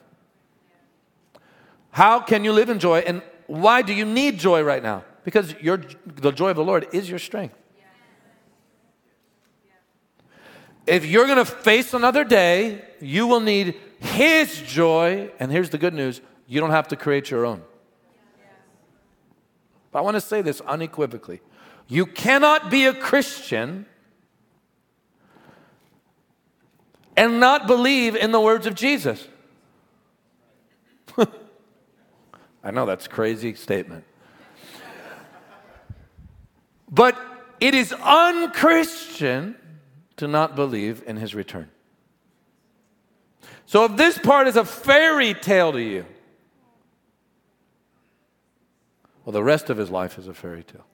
How 1.90 2.20
can 2.20 2.42
you 2.42 2.54
live 2.54 2.70
in 2.70 2.78
joy 2.78 3.00
and 3.00 3.20
why 3.48 3.82
do 3.82 3.92
you 3.92 4.06
need 4.06 4.38
joy 4.38 4.62
right 4.62 4.82
now? 4.82 5.04
Because 5.24 5.52
your, 5.60 5.76
the 6.06 6.30
joy 6.30 6.48
of 6.48 6.56
the 6.56 6.64
Lord 6.64 6.86
is 6.94 7.10
your 7.10 7.18
strength. 7.18 7.54
if 10.86 11.04
you're 11.04 11.26
going 11.26 11.36
to 11.36 11.44
face 11.44 11.92
another 11.92 12.24
day, 12.24 12.82
you 13.02 13.26
will 13.26 13.40
need 13.40 13.74
His 13.98 14.58
joy. 14.62 15.30
And 15.38 15.52
here's 15.52 15.68
the 15.68 15.76
good 15.76 15.92
news 15.92 16.22
you 16.46 16.62
don't 16.62 16.70
have 16.70 16.88
to 16.88 16.96
create 16.96 17.30
your 17.30 17.44
own. 17.44 17.60
But 19.92 19.98
I 19.98 20.00
want 20.00 20.14
to 20.14 20.22
say 20.22 20.40
this 20.40 20.62
unequivocally 20.62 21.42
you 21.88 22.06
cannot 22.06 22.70
be 22.70 22.86
a 22.86 22.94
Christian 22.94 23.84
and 27.16 27.40
not 27.40 27.66
believe 27.66 28.16
in 28.16 28.32
the 28.32 28.40
words 28.40 28.66
of 28.66 28.74
Jesus. 28.74 29.26
I 32.62 32.70
know 32.70 32.86
that's 32.86 33.06
a 33.06 33.08
crazy 33.10 33.54
statement. 33.54 34.04
But 36.90 37.16
it 37.60 37.74
is 37.74 37.92
unchristian 37.92 39.56
to 40.16 40.26
not 40.26 40.56
believe 40.56 41.02
in 41.06 41.16
his 41.16 41.34
return. 41.34 41.70
So 43.66 43.84
if 43.84 43.96
this 43.96 44.18
part 44.18 44.48
is 44.48 44.56
a 44.56 44.64
fairy 44.64 45.32
tale 45.34 45.72
to 45.72 45.80
you, 45.80 46.04
well, 49.24 49.32
the 49.32 49.44
rest 49.44 49.70
of 49.70 49.76
his 49.76 49.90
life 49.90 50.18
is 50.18 50.26
a 50.26 50.34
fairy 50.34 50.64
tale. 50.64 50.86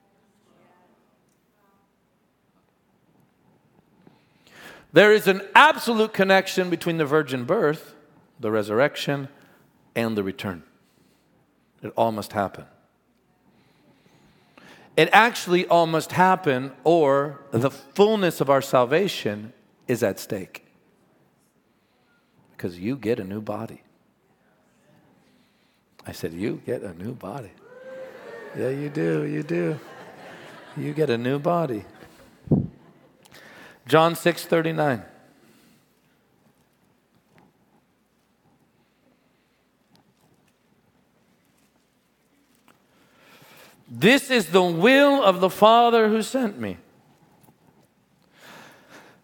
There 4.97 5.13
is 5.13 5.27
an 5.27 5.43
absolute 5.53 6.11
connection 6.11 6.71
between 6.71 6.97
the 6.97 7.05
virgin 7.05 7.43
birth, 7.43 7.93
the 8.39 8.49
resurrection, 8.49 9.27
and 9.95 10.17
the 10.17 10.23
return. 10.23 10.63
It 11.83 11.93
all 11.95 12.11
must 12.11 12.33
happen. 12.33 12.65
It 14.95 15.09
actually 15.13 15.67
all 15.67 15.85
must 15.85 16.13
happen, 16.13 16.71
or 16.83 17.41
the 17.51 17.69
fullness 17.69 18.41
of 18.41 18.49
our 18.49 18.59
salvation 18.59 19.53
is 19.87 20.01
at 20.01 20.19
stake. 20.19 20.65
Because 22.53 22.79
you 22.79 22.95
get 22.95 23.19
a 23.19 23.23
new 23.23 23.39
body. 23.39 23.83
I 26.07 26.11
said, 26.11 26.33
You 26.33 26.59
get 26.65 26.81
a 26.81 26.95
new 26.95 27.13
body. 27.13 27.51
Yeah, 28.57 28.69
you 28.69 28.89
do, 28.89 29.27
you 29.27 29.43
do. 29.43 29.79
You 30.75 30.91
get 30.95 31.11
a 31.11 31.19
new 31.19 31.37
body. 31.37 31.85
John 33.87 34.15
6 34.15 34.45
39. 34.45 35.03
This 43.89 44.29
is 44.29 44.47
the 44.47 44.63
will 44.63 45.23
of 45.23 45.39
the 45.39 45.49
Father 45.49 46.09
who 46.09 46.21
sent 46.21 46.59
me. 46.59 46.77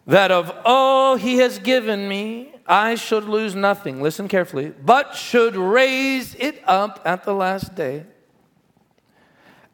That 0.06 0.30
of 0.30 0.52
all 0.64 1.16
he 1.16 1.36
has 1.38 1.58
given 1.58 2.08
me, 2.08 2.52
I 2.66 2.94
should 2.94 3.24
lose 3.24 3.54
nothing. 3.54 4.02
Listen 4.02 4.28
carefully, 4.28 4.72
but 4.84 5.14
should 5.14 5.56
raise 5.56 6.34
it 6.34 6.62
up 6.66 7.00
at 7.04 7.24
the 7.24 7.34
last 7.34 7.74
day. 7.74 8.04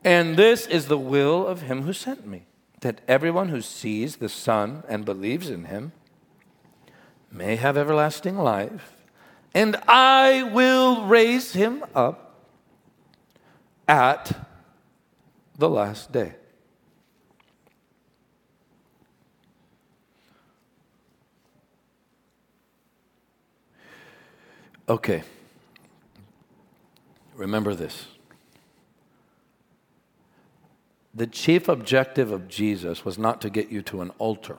And 0.04 0.36
this 0.36 0.66
is 0.66 0.86
the 0.86 0.98
will 0.98 1.46
of 1.46 1.62
him 1.62 1.82
who 1.82 1.92
sent 1.92 2.26
me, 2.26 2.44
that 2.80 3.00
everyone 3.06 3.48
who 3.48 3.60
sees 3.60 4.16
the 4.16 4.28
Son 4.28 4.82
and 4.88 5.04
believes 5.04 5.50
in 5.50 5.64
him 5.64 5.92
may 7.30 7.56
have 7.56 7.76
everlasting 7.76 8.36
life, 8.36 8.92
and 9.54 9.76
I 9.86 10.42
will 10.42 11.06
raise 11.06 11.52
him 11.52 11.84
up 11.94 12.46
at 13.86 14.46
the 15.58 15.68
last 15.68 16.12
day. 16.12 16.34
Okay. 24.88 25.22
Remember 27.36 27.74
this. 27.74 28.06
The 31.14 31.26
chief 31.26 31.68
objective 31.68 32.30
of 32.30 32.48
Jesus 32.48 33.04
was 33.04 33.18
not 33.18 33.40
to 33.40 33.50
get 33.50 33.70
you 33.70 33.82
to 33.82 34.00
an 34.00 34.10
altar, 34.18 34.58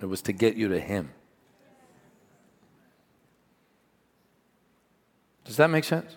it 0.00 0.06
was 0.06 0.22
to 0.22 0.32
get 0.32 0.56
you 0.56 0.68
to 0.68 0.80
Him. 0.80 1.10
Does 5.44 5.56
that 5.56 5.70
make 5.70 5.84
sense? 5.84 6.16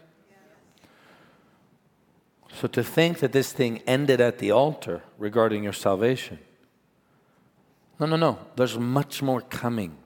So 2.59 2.67
to 2.67 2.83
think 2.83 3.19
that 3.19 3.31
this 3.31 3.53
thing 3.53 3.81
ended 3.85 4.19
at 4.19 4.39
the 4.39 4.51
altar 4.51 5.03
regarding 5.17 5.63
your 5.63 5.71
salvation, 5.71 6.39
no, 7.99 8.05
no, 8.05 8.15
no. 8.15 8.39
There's 8.55 8.77
much 8.77 9.21
more 9.21 9.41
coming. 9.41 9.97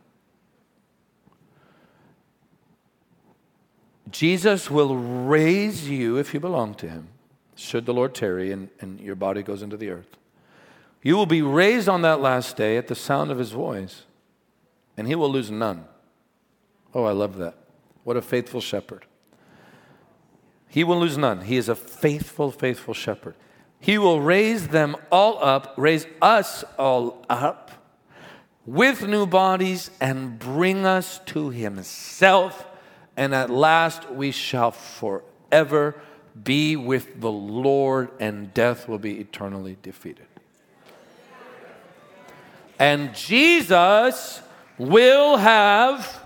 Jesus 4.10 4.70
will 4.70 4.96
raise 4.96 5.90
you 5.90 6.18
if 6.18 6.34
you 6.34 6.40
belong 6.40 6.76
to 6.76 6.90
him, 6.90 7.08
should 7.56 7.86
the 7.86 7.94
Lord 7.94 8.14
tarry 8.16 8.52
and, 8.52 8.70
and 8.80 9.00
your 9.00 9.16
body 9.16 9.44
goes 9.44 9.62
into 9.62 9.78
the 9.78 9.90
earth. 9.90 10.18
You 11.02 11.16
will 11.16 11.26
be 11.26 11.42
raised 11.42 11.90
on 11.90 12.02
that 12.04 12.22
last 12.22 12.56
day 12.56 12.78
at 12.78 12.88
the 12.88 12.96
sound 12.96 13.32
of 13.32 13.38
his 13.38 13.52
voice. 13.52 14.04
and 14.96 15.08
he 15.08 15.16
will 15.16 15.32
lose 15.32 15.50
none. 15.50 15.86
Oh, 16.94 17.04
I 17.06 17.12
love 17.12 17.38
that. 17.38 17.56
What 18.04 18.18
a 18.18 18.22
faithful 18.22 18.62
shepherd. 18.62 19.06
He 20.68 20.84
will 20.84 21.00
lose 21.00 21.18
none. 21.18 21.42
He 21.42 21.58
is 21.58 21.70
a 21.70 21.76
faithful, 21.76 22.52
faithful 22.52 22.94
shepherd. 22.94 23.36
He 23.80 23.98
will 23.98 24.22
raise 24.22 24.70
them 24.70 24.96
all 25.12 25.44
up, 25.44 25.74
raise 25.78 26.06
us 26.22 26.64
all 26.78 27.26
up 27.30 27.72
with 28.66 29.06
new 29.08 29.26
bodies 29.26 29.92
and 30.00 30.40
bring 30.40 30.86
us 30.86 31.20
to 31.28 31.50
himself. 31.50 32.66
And 33.18 33.36
at 33.36 33.50
last 33.50 34.10
we 34.10 34.32
shall 34.32 34.72
forever 34.72 36.02
be 36.42 36.76
with 36.76 37.22
the 37.22 37.32
Lord, 37.32 38.10
and 38.20 38.54
death 38.54 38.88
will 38.88 38.98
be 38.98 39.20
eternally 39.20 39.78
defeated. 39.82 40.26
And 42.80 43.14
Jesus 43.14 44.42
will 44.78 45.38
have 45.38 46.22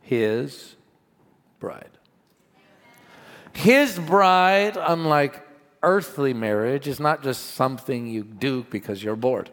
his 0.00 0.76
bride. 1.58 1.90
His 3.52 3.98
bride, 3.98 4.76
unlike 4.78 5.46
earthly 5.82 6.34
marriage, 6.34 6.86
is 6.86 7.00
not 7.00 7.22
just 7.22 7.54
something 7.54 8.06
you 8.06 8.24
do 8.24 8.66
because 8.70 9.02
you're 9.02 9.16
bored. 9.16 9.50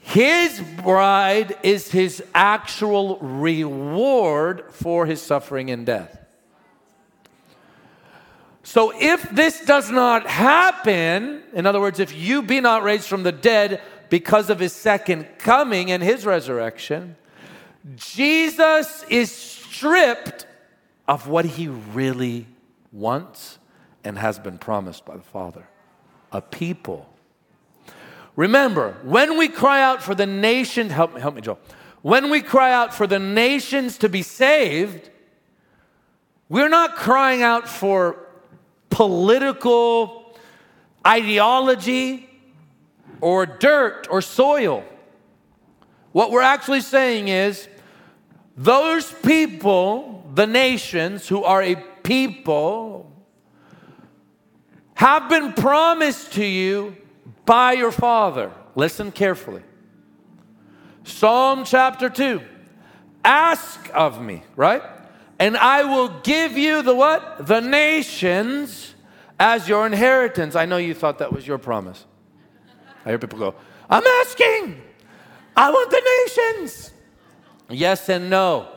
His 0.00 0.60
bride 0.82 1.56
is 1.62 1.90
his 1.90 2.24
actual 2.34 3.18
reward 3.18 4.64
for 4.70 5.06
his 5.06 5.22
suffering 5.22 5.70
and 5.70 5.86
death. 5.86 6.21
So 8.62 8.92
if 8.96 9.28
this 9.30 9.64
does 9.64 9.90
not 9.90 10.26
happen, 10.26 11.42
in 11.52 11.66
other 11.66 11.80
words, 11.80 11.98
if 11.98 12.16
you 12.16 12.42
be 12.42 12.60
not 12.60 12.82
raised 12.82 13.08
from 13.08 13.22
the 13.22 13.32
dead 13.32 13.80
because 14.08 14.50
of 14.50 14.60
his 14.60 14.72
second 14.72 15.26
coming 15.38 15.90
and 15.90 16.02
his 16.02 16.24
resurrection, 16.24 17.16
Jesus 17.96 19.04
is 19.08 19.32
stripped 19.32 20.46
of 21.08 21.26
what 21.26 21.44
he 21.44 21.68
really 21.68 22.46
wants 22.92 23.58
and 24.04 24.18
has 24.18 24.38
been 24.38 24.58
promised 24.58 25.04
by 25.04 25.16
the 25.16 25.22
Father 25.22 25.66
a 26.30 26.40
people. 26.40 27.08
Remember, 28.36 28.96
when 29.02 29.36
we 29.36 29.48
cry 29.48 29.82
out 29.82 30.02
for 30.02 30.14
the 30.14 30.24
nation, 30.24 30.88
help 30.88 31.14
me, 31.14 31.20
help 31.20 31.34
me, 31.34 31.42
Joe. 31.42 31.58
When 32.00 32.30
we 32.30 32.40
cry 32.40 32.72
out 32.72 32.94
for 32.94 33.06
the 33.06 33.18
nations 33.18 33.98
to 33.98 34.08
be 34.08 34.22
saved, 34.22 35.10
we're 36.48 36.70
not 36.70 36.96
crying 36.96 37.42
out 37.42 37.68
for 37.68 38.21
political 38.92 40.36
ideology 41.04 42.28
or 43.20 43.46
dirt 43.46 44.06
or 44.10 44.22
soil. 44.22 44.84
What 46.12 46.30
we're 46.30 46.42
actually 46.42 46.82
saying 46.82 47.28
is 47.28 47.68
those 48.56 49.10
people, 49.10 50.30
the 50.34 50.46
nations 50.46 51.26
who 51.26 51.42
are 51.42 51.62
a 51.62 51.76
people, 52.04 53.10
have 54.94 55.28
been 55.28 55.52
promised 55.54 56.34
to 56.34 56.44
you 56.44 56.96
by 57.44 57.72
your 57.72 57.90
Father. 57.90 58.52
Listen 58.74 59.10
carefully. 59.10 59.62
Psalm 61.04 61.64
chapter 61.64 62.08
2 62.08 62.40
Ask 63.24 63.90
of 63.94 64.20
me, 64.20 64.42
right? 64.54 64.82
And 65.42 65.56
I 65.56 65.82
will 65.82 66.20
give 66.20 66.56
you 66.56 66.82
the 66.82 66.94
what? 66.94 67.48
The 67.48 67.58
nations 67.58 68.94
as 69.40 69.68
your 69.68 69.84
inheritance. 69.86 70.54
I 70.54 70.66
know 70.66 70.76
you 70.76 70.94
thought 70.94 71.18
that 71.18 71.32
was 71.32 71.44
your 71.44 71.58
promise. 71.58 72.06
I 73.04 73.08
hear 73.08 73.18
people 73.18 73.40
go, 73.40 73.56
I'm 73.90 74.06
asking. 74.06 74.80
I 75.56 75.68
want 75.72 75.90
the 75.90 76.00
nations. 76.28 76.92
Yes 77.68 78.08
and 78.08 78.30
no. 78.30 78.68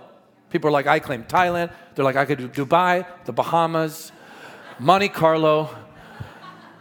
People 0.50 0.70
are 0.70 0.72
like, 0.72 0.88
I 0.88 0.98
claim 0.98 1.24
Thailand. 1.26 1.72
They're 1.94 2.04
like, 2.04 2.16
I 2.16 2.26
could 2.26 2.40
do 2.40 2.66
Dubai, 2.66 3.06
the 3.26 3.32
Bahamas, 3.32 4.12
Monte 4.80 5.10
Carlo. 5.10 5.70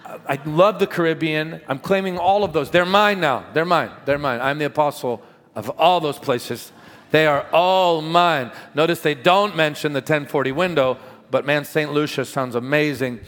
Uh, 0.07 0.18
I 0.26 0.41
love 0.47 0.78
the 0.78 0.87
Caribbean. 0.87 1.61
I'm 1.68 1.78
claiming 1.78 2.16
all 2.16 2.43
of 2.43 2.55
those. 2.55 2.70
They're 2.70 2.87
mine 2.87 3.20
now. 3.20 3.45
They're 3.53 3.66
mine. 3.66 3.91
They're 4.07 4.16
mine. 4.16 4.41
I'm 4.41 4.57
the 4.57 4.64
apostle 4.64 5.20
of 5.55 5.68
all 5.78 6.01
those 6.01 6.18
places. 6.18 6.72
They 7.15 7.29
are 7.29 7.47
all 7.53 8.03
mine. 8.03 8.51
Notice 8.75 8.99
they 8.99 9.15
don't 9.15 9.55
mention 9.55 9.93
the 9.93 10.01
1040 10.01 10.51
window, 10.51 10.99
but 11.31 11.47
man, 11.47 11.65
St. 11.65 11.93
Lucia 11.93 12.25
sounds 12.25 12.57
amazing. 12.57 13.21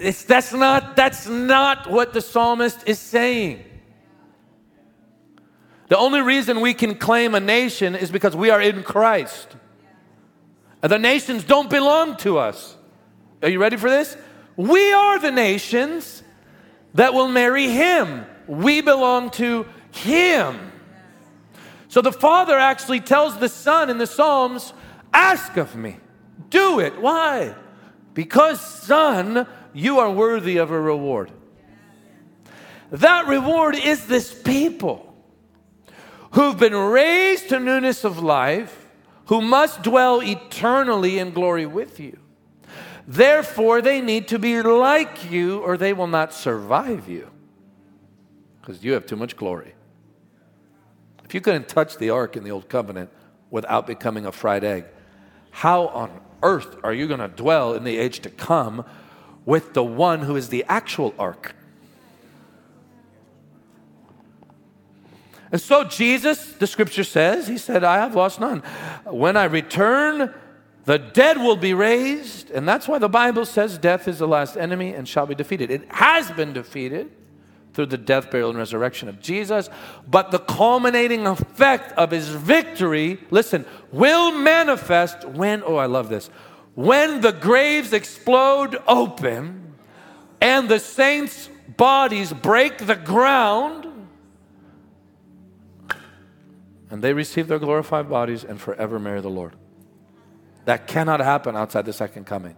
It's, 0.00 0.24
that's, 0.24 0.52
not, 0.52 0.96
that's 0.96 1.28
not 1.28 1.88
what 1.88 2.12
the 2.12 2.20
psalmist 2.20 2.88
is 2.88 2.98
saying. 2.98 3.62
The 5.86 5.96
only 5.96 6.22
reason 6.22 6.60
we 6.60 6.74
can 6.74 6.96
claim 6.96 7.36
a 7.36 7.40
nation 7.40 7.94
is 7.94 8.10
because 8.10 8.34
we 8.34 8.50
are 8.50 8.60
in 8.60 8.82
Christ. 8.82 9.46
The 10.80 10.98
nations 10.98 11.44
don't 11.44 11.70
belong 11.70 12.16
to 12.16 12.38
us. 12.38 12.76
Are 13.44 13.48
you 13.48 13.60
ready 13.60 13.76
for 13.76 13.88
this? 13.88 14.16
We 14.56 14.92
are 14.92 15.20
the 15.20 15.30
nations 15.30 16.24
that 16.94 17.14
will 17.14 17.28
marry 17.28 17.68
him. 17.68 18.26
We 18.48 18.80
belong 18.80 19.30
to 19.38 19.66
him. 19.92 20.72
So 21.94 22.00
the 22.00 22.10
Father 22.10 22.58
actually 22.58 22.98
tells 22.98 23.38
the 23.38 23.48
Son 23.48 23.88
in 23.88 23.98
the 23.98 24.06
Psalms, 24.08 24.72
Ask 25.12 25.56
of 25.56 25.76
me, 25.76 25.98
do 26.50 26.80
it. 26.80 27.00
Why? 27.00 27.54
Because, 28.14 28.60
Son, 28.60 29.46
you 29.72 30.00
are 30.00 30.10
worthy 30.10 30.56
of 30.56 30.72
a 30.72 30.80
reward. 30.80 31.30
That 32.90 33.28
reward 33.28 33.76
is 33.76 34.08
this 34.08 34.34
people 34.34 35.14
who've 36.32 36.58
been 36.58 36.74
raised 36.74 37.50
to 37.50 37.60
newness 37.60 38.02
of 38.02 38.18
life, 38.18 38.88
who 39.26 39.40
must 39.40 39.84
dwell 39.84 40.20
eternally 40.20 41.20
in 41.20 41.30
glory 41.30 41.64
with 41.64 42.00
you. 42.00 42.18
Therefore, 43.06 43.80
they 43.80 44.00
need 44.00 44.26
to 44.26 44.40
be 44.40 44.60
like 44.60 45.30
you, 45.30 45.60
or 45.60 45.76
they 45.76 45.92
will 45.92 46.08
not 46.08 46.34
survive 46.34 47.08
you 47.08 47.30
because 48.60 48.82
you 48.82 48.94
have 48.94 49.06
too 49.06 49.14
much 49.14 49.36
glory. 49.36 49.73
If 51.24 51.34
you 51.34 51.40
couldn't 51.40 51.68
touch 51.68 51.96
the 51.96 52.10
ark 52.10 52.36
in 52.36 52.44
the 52.44 52.50
old 52.50 52.68
covenant 52.68 53.10
without 53.50 53.86
becoming 53.86 54.26
a 54.26 54.32
fried 54.32 54.64
egg, 54.64 54.84
how 55.50 55.88
on 55.88 56.20
earth 56.42 56.76
are 56.82 56.92
you 56.92 57.06
going 57.06 57.20
to 57.20 57.28
dwell 57.28 57.74
in 57.74 57.84
the 57.84 57.96
age 57.96 58.20
to 58.20 58.30
come 58.30 58.84
with 59.44 59.74
the 59.74 59.84
one 59.84 60.20
who 60.20 60.36
is 60.36 60.48
the 60.48 60.64
actual 60.68 61.14
ark? 61.18 61.54
And 65.52 65.60
so, 65.60 65.84
Jesus, 65.84 66.52
the 66.54 66.66
scripture 66.66 67.04
says, 67.04 67.46
He 67.46 67.58
said, 67.58 67.84
I 67.84 67.98
have 67.98 68.16
lost 68.16 68.40
none. 68.40 68.60
When 69.04 69.36
I 69.36 69.44
return, 69.44 70.34
the 70.84 70.98
dead 70.98 71.38
will 71.38 71.56
be 71.56 71.72
raised, 71.72 72.50
and 72.50 72.68
that's 72.68 72.88
why 72.88 72.98
the 72.98 73.08
Bible 73.08 73.46
says 73.46 73.78
death 73.78 74.08
is 74.08 74.18
the 74.18 74.28
last 74.28 74.56
enemy 74.56 74.92
and 74.92 75.08
shall 75.08 75.26
be 75.26 75.34
defeated. 75.34 75.70
It 75.70 75.90
has 75.92 76.30
been 76.32 76.52
defeated 76.52 77.10
through 77.74 77.86
the 77.86 77.98
death, 77.98 78.30
burial, 78.30 78.50
and 78.50 78.58
resurrection 78.58 79.08
of 79.08 79.20
Jesus, 79.20 79.68
but 80.08 80.30
the 80.30 80.38
culminating 80.38 81.26
effect 81.26 81.92
of 81.98 82.12
his 82.12 82.28
victory, 82.28 83.18
listen, 83.30 83.66
will 83.92 84.32
manifest 84.32 85.24
when, 85.28 85.62
oh, 85.64 85.76
I 85.76 85.86
love 85.86 86.08
this, 86.08 86.30
when 86.74 87.20
the 87.20 87.32
graves 87.32 87.92
explode 87.92 88.80
open 88.86 89.74
and 90.40 90.68
the 90.68 90.78
saints' 90.78 91.48
bodies 91.76 92.32
break 92.32 92.78
the 92.78 92.96
ground 92.96 93.88
and 96.90 97.02
they 97.02 97.12
receive 97.12 97.48
their 97.48 97.58
glorified 97.58 98.08
bodies 98.08 98.44
and 98.44 98.60
forever 98.60 99.00
marry 99.00 99.20
the 99.20 99.28
Lord. 99.28 99.56
That 100.64 100.86
cannot 100.86 101.18
happen 101.20 101.56
outside 101.56 101.86
the 101.86 101.92
second 101.92 102.24
coming. 102.24 102.56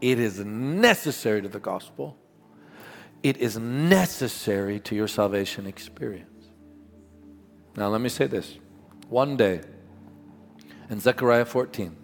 It 0.00 0.18
is 0.18 0.38
necessary 0.38 1.42
to 1.42 1.48
the 1.48 1.58
gospel. 1.58 2.16
It 3.22 3.36
is 3.36 3.58
necessary 3.58 4.80
to 4.80 4.94
your 4.94 5.08
salvation 5.08 5.66
experience. 5.66 6.46
Now, 7.76 7.88
let 7.88 8.00
me 8.00 8.08
say 8.08 8.26
this. 8.26 8.58
One 9.08 9.36
day, 9.36 9.60
in 10.88 11.00
Zechariah 11.00 11.44
14, 11.44 11.96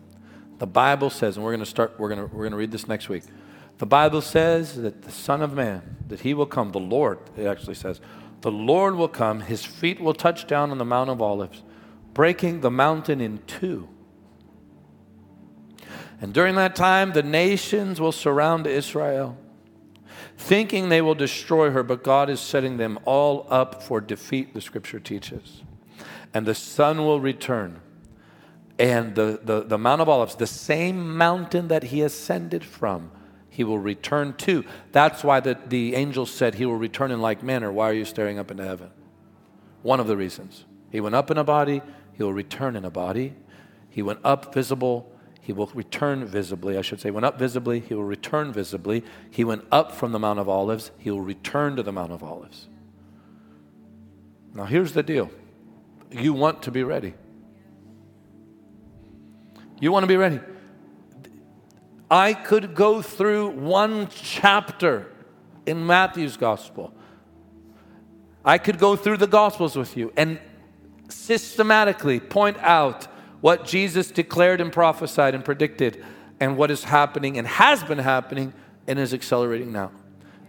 the 0.59 0.67
Bible 0.67 1.11
says, 1.11 1.37
and 1.37 1.45
we're 1.45 1.53
going 1.53 1.65
to 1.65 1.71
start, 1.71 1.95
we're 1.99 2.09
going 2.09 2.29
to, 2.29 2.35
we're 2.35 2.45
going 2.45 2.53
to 2.53 2.59
read 2.59 2.73
this 2.73 2.89
next 2.89 3.09
week. 3.09 3.25
The 3.79 3.87
Bible 3.87 4.23
says 4.23 4.77
that 4.77 5.03
the 5.03 5.11
Son 5.11 5.43
of 5.43 5.53
Man, 5.53 5.97
that 6.09 6.21
he 6.21 6.35
will 6.35 6.47
come, 6.47 6.73
the 6.73 6.79
Lord, 6.79 7.19
it 7.37 7.47
actually 7.47 7.75
says, 7.75 8.01
the 8.41 8.51
Lord 8.51 8.95
will 8.95 9.09
come, 9.09 9.41
his 9.41 9.65
feet 9.65 10.01
will 10.01 10.15
touch 10.15 10.47
down 10.47 10.71
on 10.71 10.79
the 10.79 10.85
Mount 10.85 11.11
of 11.11 11.21
Olives 11.21 11.63
breaking 12.17 12.63
the 12.63 12.71
mountain 12.71 13.21
in 13.21 13.37
two. 13.47 13.87
And 16.19 16.33
during 16.33 16.55
that 16.55 16.75
time, 16.75 17.13
the 17.13 17.23
nations 17.23 18.01
will 18.01 18.11
surround 18.11 18.67
Israel, 18.67 19.37
thinking 20.37 20.89
they 20.89 21.03
will 21.03 21.15
destroy 21.15 21.71
her, 21.71 21.83
but 21.83 22.03
God 22.03 22.31
is 22.31 22.41
setting 22.41 22.77
them 22.77 22.99
all 23.05 23.47
up 23.51 23.83
for 23.83 24.01
defeat, 24.01 24.55
the 24.55 24.61
scripture 24.61 25.01
teaches. 25.01 25.63
And 26.35 26.47
the 26.47 26.55
Son 26.55 26.99
will 26.99 27.21
return. 27.21 27.81
And 28.79 29.15
the, 29.15 29.41
the, 29.43 29.63
the 29.63 29.79
Mount 29.79 30.03
of 30.03 30.09
Olives, 30.09 30.35
the 30.35 30.47
same 30.47 31.17
mountain 31.17 31.69
that 31.69 31.85
he 31.85 32.03
ascended 32.03 32.65
from, 32.65 33.11
he 33.49 33.65
will 33.65 33.79
return 33.79 34.35
to. 34.35 34.65
That's 34.93 35.25
why 35.25 35.41
the, 35.41 35.59
the 35.67 35.95
angel 35.95 36.27
said 36.27 36.57
he 36.57 36.67
will 36.67 36.77
return 36.77 37.11
in 37.11 37.23
like 37.23 37.43
manner. 37.43 37.73
Why 37.73 37.89
are 37.89 37.95
you 37.95 38.05
staring 38.05 38.39
up 38.39 38.51
into 38.51 38.65
heaven? 38.65 38.91
one 39.87 40.01
of 40.01 40.09
the 40.09 40.17
reasons. 40.17 40.65
He 40.91 41.01
went 41.01 41.15
up 41.15 41.31
in 41.31 41.39
a 41.39 41.45
body, 41.45 41.81
he 42.13 42.23
will 42.23 42.33
return 42.33 42.75
in 42.75 42.85
a 42.85 42.91
body. 42.91 43.35
He 43.89 44.03
went 44.03 44.19
up 44.25 44.53
visible, 44.53 45.11
he 45.47 45.53
will 45.53 45.71
return 45.75 46.25
visibly. 46.25 46.77
I 46.77 46.83
should 46.83 47.01
say, 47.01 47.13
went 47.13 47.25
up 47.25 47.39
visibly, 47.39 47.79
he 47.79 47.95
will 47.95 48.03
return 48.03 48.53
visibly. 48.53 49.05
He 49.31 49.45
went 49.45 49.65
up 49.71 49.93
from 49.93 50.11
the 50.11 50.19
Mount 50.19 50.41
of 50.41 50.49
Olives, 50.49 50.91
he 50.99 51.09
will 51.09 51.21
return 51.21 51.77
to 51.77 51.85
the 51.85 51.93
Mount 51.93 52.11
of 52.11 52.21
Olives. 52.25 52.69
Now, 54.55 54.65
here's 54.65 54.93
the 54.93 55.05
deal 55.05 55.31
you 56.11 56.33
want 56.33 56.65
to 56.65 56.73
be 56.73 56.83
ready. 56.83 57.15
You 59.81 59.93
want 59.93 60.03
to 60.03 60.09
be 60.09 60.17
ready. 60.17 60.41
I 62.11 62.33
could 62.33 62.75
go 62.75 63.01
through 63.01 63.51
one 63.51 64.09
chapter 64.09 65.13
in 65.65 65.87
Matthew's 65.87 66.37
gospel. 66.37 66.93
I 68.45 68.59
could 68.59 68.81
go 68.81 68.97
through 68.97 69.19
the 69.19 69.29
gospels 69.29 69.77
with 69.77 69.97
you 69.97 70.13
and 70.17 70.41
systematically 71.09 72.19
point 72.19 72.57
out 72.59 73.07
what 73.41 73.67
Jesus 73.67 74.11
declared 74.11 74.61
and 74.61 74.73
prophesied 74.73 75.35
and 75.35 75.45
predicted 75.45 76.05
and 76.41 76.57
what 76.57 76.71
is 76.71 76.85
happening 76.85 77.39
and 77.39 77.47
has 77.47 77.83
been 77.83 77.99
happening 77.99 78.53
and 78.87 78.99
is 78.99 79.15
accelerating 79.15 79.73
now. 79.73 79.91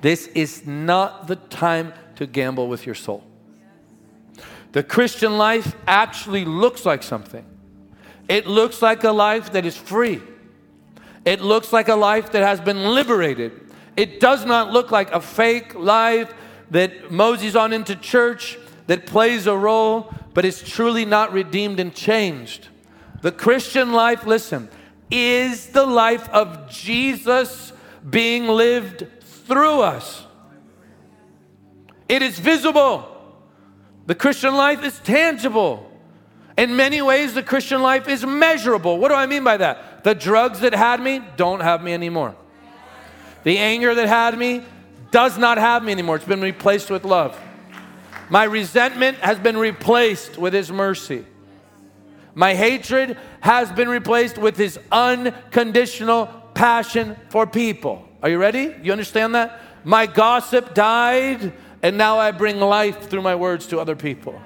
This 0.02 0.28
is 0.28 0.66
not 0.66 1.28
the 1.28 1.36
time 1.36 1.94
to 2.16 2.26
gamble 2.26 2.68
with 2.68 2.86
your 2.86 2.96
soul. 2.96 3.24
The 4.72 4.84
Christian 4.84 5.38
life 5.38 5.76
actually 5.88 6.46
looks 6.46 6.86
like 6.86 7.04
something. 7.04 7.46
It 8.28 8.46
looks 8.46 8.82
like 8.82 9.04
a 9.04 9.12
life 9.12 9.54
that 9.54 9.66
is 9.66 9.78
free. 9.78 10.22
It 11.26 11.42
looks 11.42 11.74
like 11.74 11.88
a 11.88 11.96
life 11.96 12.32
that 12.34 12.44
has 12.44 12.60
been 12.60 12.84
liberated. 12.84 13.52
It 13.96 14.20
does 14.20 14.46
not 14.46 14.72
look 14.72 14.92
like 14.92 15.12
a 15.12 15.22
fake 15.22 15.74
life 15.74 16.34
that 16.72 17.12
Moses 17.12 17.56
on 17.56 17.74
into 17.74 17.96
church 17.96 18.58
that 18.88 19.06
plays 19.06 19.48
a 19.48 19.58
role 19.58 20.14
but 20.34 20.46
is 20.46 20.62
truly 20.62 21.06
not 21.06 21.34
redeemed 21.34 21.80
and 21.80 21.94
changed. 21.94 22.68
The 23.22 23.32
Christian 23.32 23.94
life, 23.94 24.26
listen, 24.26 24.70
is 25.10 25.68
the 25.68 25.86
life 25.86 26.30
of 26.30 26.70
Jesus 26.70 27.74
being 28.08 28.48
lived 28.48 29.08
through 29.22 29.82
us. 29.82 30.26
It 32.08 32.22
is 32.22 32.40
visible. 32.40 33.14
The 34.06 34.16
Christian 34.16 34.56
life 34.56 34.84
is 34.84 34.98
tangible. 35.00 35.92
In 36.58 36.76
many 36.76 37.02
ways, 37.02 37.34
the 37.34 37.44
Christian 37.44 37.82
life 37.82 38.08
is 38.08 38.26
measurable. 38.26 38.98
What 38.98 39.10
do 39.10 39.16
I 39.16 39.26
mean 39.26 39.44
by 39.44 39.58
that? 39.58 40.04
The 40.04 40.16
drugs 40.16 40.62
that 40.62 40.74
had 40.74 41.02
me 41.02 41.22
don't 41.36 41.60
have 41.60 41.84
me 41.84 41.94
anymore. 41.94 42.36
The 43.44 43.58
anger 43.58 43.94
that 43.94 44.08
had 44.08 44.38
me 44.38 44.64
does 45.12 45.38
not 45.38 45.58
have 45.58 45.84
me 45.84 45.92
anymore. 45.92 46.16
It's 46.16 46.26
been 46.26 46.42
replaced 46.42 46.90
with 46.90 47.06
love. 47.06 47.40
My 48.30 48.44
resentment 48.44 49.18
has 49.20 49.38
been 49.40 49.58
replaced 49.58 50.38
with 50.38 50.54
His 50.54 50.72
mercy. 50.72 51.26
My 52.38 52.54
hatred 52.54 53.18
has 53.40 53.72
been 53.72 53.90
replaced 53.90 54.38
with 54.38 54.58
His 54.58 54.78
unconditional 54.92 56.28
passion 56.54 57.18
for 57.30 57.48
people. 57.48 58.08
Are 58.22 58.30
you 58.30 58.38
ready? 58.38 58.76
You 58.84 58.92
understand 58.92 59.34
that? 59.34 59.60
My 59.84 60.06
gossip 60.06 60.76
died, 60.76 61.52
and 61.82 61.98
now 61.98 62.20
I 62.20 62.30
bring 62.30 62.60
life 62.60 63.10
through 63.10 63.24
my 63.24 63.34
words 63.34 63.66
to 63.70 63.80
other 63.80 63.96
people. 63.96 64.40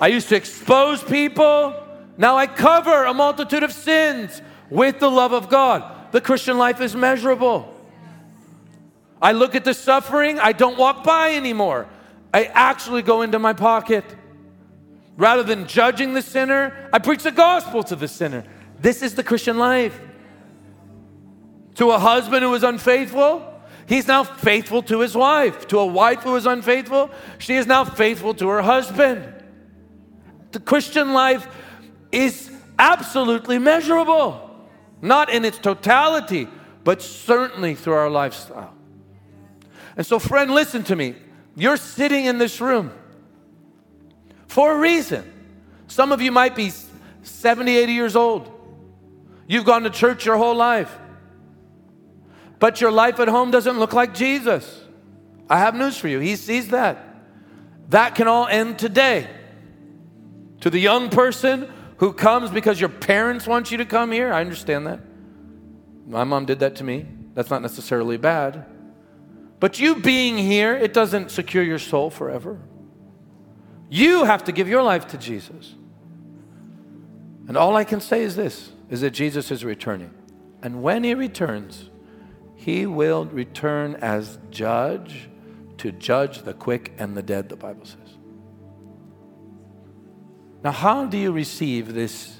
I 0.00 0.06
used 0.06 0.28
to 0.28 0.36
expose 0.36 1.02
people, 1.02 1.74
now 2.16 2.36
I 2.36 2.46
cover 2.46 3.02
a 3.02 3.12
multitude 3.12 3.64
of 3.64 3.72
sins 3.72 4.40
with 4.70 5.00
the 5.00 5.10
love 5.10 5.32
of 5.32 5.48
God. 5.48 6.12
The 6.12 6.20
Christian 6.20 6.56
life 6.56 6.80
is 6.80 6.94
measurable. 6.94 7.68
I 9.20 9.32
look 9.32 9.56
at 9.56 9.64
the 9.64 9.74
suffering, 9.74 10.38
I 10.38 10.52
don't 10.52 10.78
walk 10.78 11.02
by 11.02 11.34
anymore. 11.34 11.88
I 12.32 12.44
actually 12.44 13.02
go 13.02 13.22
into 13.22 13.40
my 13.40 13.54
pocket. 13.54 14.04
Rather 15.16 15.42
than 15.42 15.66
judging 15.66 16.14
the 16.14 16.22
sinner, 16.22 16.88
I 16.92 16.98
preach 16.98 17.22
the 17.22 17.30
gospel 17.30 17.82
to 17.84 17.96
the 17.96 18.08
sinner. 18.08 18.44
This 18.80 19.02
is 19.02 19.14
the 19.14 19.22
Christian 19.22 19.58
life. 19.58 19.98
To 21.76 21.90
a 21.90 21.98
husband 21.98 22.42
who 22.42 22.54
is 22.54 22.62
unfaithful, 22.62 23.42
he's 23.86 24.08
now 24.08 24.24
faithful 24.24 24.82
to 24.82 25.00
his 25.00 25.16
wife. 25.16 25.66
To 25.68 25.78
a 25.78 25.86
wife 25.86 26.22
who 26.22 26.34
is 26.36 26.46
unfaithful, 26.46 27.10
she 27.38 27.54
is 27.54 27.66
now 27.66 27.84
faithful 27.84 28.34
to 28.34 28.48
her 28.48 28.62
husband. 28.62 29.32
The 30.52 30.60
Christian 30.60 31.12
life 31.12 31.46
is 32.12 32.50
absolutely 32.78 33.58
measurable, 33.58 34.68
not 35.00 35.30
in 35.30 35.44
its 35.44 35.58
totality, 35.58 36.48
but 36.82 37.02
certainly 37.02 37.74
through 37.74 37.94
our 37.94 38.10
lifestyle. 38.10 38.74
And 39.96 40.04
so, 40.04 40.18
friend, 40.18 40.50
listen 40.50 40.82
to 40.84 40.96
me. 40.96 41.14
You're 41.56 41.76
sitting 41.76 42.24
in 42.24 42.38
this 42.38 42.60
room 42.60 42.92
for 44.54 44.76
a 44.76 44.78
reason. 44.78 45.28
Some 45.88 46.12
of 46.12 46.22
you 46.22 46.30
might 46.30 46.54
be 46.54 46.70
70, 47.24 47.76
80 47.76 47.92
years 47.92 48.14
old. 48.14 48.48
You've 49.48 49.64
gone 49.64 49.82
to 49.82 49.90
church 49.90 50.24
your 50.24 50.36
whole 50.36 50.54
life. 50.54 50.96
But 52.60 52.80
your 52.80 52.92
life 52.92 53.18
at 53.18 53.26
home 53.26 53.50
doesn't 53.50 53.80
look 53.80 53.92
like 53.92 54.14
Jesus. 54.14 54.80
I 55.50 55.58
have 55.58 55.74
news 55.74 55.98
for 55.98 56.06
you. 56.06 56.20
He 56.20 56.36
sees 56.36 56.68
that. 56.68 57.04
That 57.88 58.14
can 58.14 58.28
all 58.28 58.46
end 58.46 58.78
today. 58.78 59.28
To 60.60 60.70
the 60.70 60.78
young 60.78 61.10
person 61.10 61.68
who 61.96 62.12
comes 62.12 62.52
because 62.52 62.78
your 62.78 62.90
parents 62.90 63.48
want 63.48 63.72
you 63.72 63.78
to 63.78 63.84
come 63.84 64.12
here, 64.12 64.32
I 64.32 64.40
understand 64.40 64.86
that. 64.86 65.00
My 66.06 66.22
mom 66.22 66.46
did 66.46 66.60
that 66.60 66.76
to 66.76 66.84
me. 66.84 67.06
That's 67.34 67.50
not 67.50 67.60
necessarily 67.60 68.18
bad. 68.18 68.66
But 69.58 69.80
you 69.80 69.96
being 69.96 70.38
here, 70.38 70.76
it 70.76 70.92
doesn't 70.92 71.32
secure 71.32 71.64
your 71.64 71.80
soul 71.80 72.08
forever. 72.08 72.60
You 73.88 74.24
have 74.24 74.44
to 74.44 74.52
give 74.52 74.68
your 74.68 74.82
life 74.82 75.08
to 75.08 75.18
Jesus. 75.18 75.74
And 77.46 77.56
all 77.56 77.76
I 77.76 77.84
can 77.84 78.00
say 78.00 78.22
is 78.22 78.36
this 78.36 78.72
is 78.90 79.02
that 79.02 79.10
Jesus 79.10 79.50
is 79.50 79.64
returning. 79.64 80.12
And 80.62 80.82
when 80.82 81.04
he 81.04 81.14
returns, 81.14 81.90
he 82.54 82.86
will 82.86 83.26
return 83.26 83.96
as 83.96 84.38
judge 84.50 85.28
to 85.78 85.92
judge 85.92 86.42
the 86.42 86.54
quick 86.54 86.92
and 86.98 87.16
the 87.16 87.22
dead, 87.22 87.48
the 87.48 87.56
Bible 87.56 87.84
says. 87.84 87.98
Now, 90.62 90.72
how 90.72 91.04
do 91.04 91.18
you 91.18 91.32
receive 91.32 91.92
this 91.92 92.38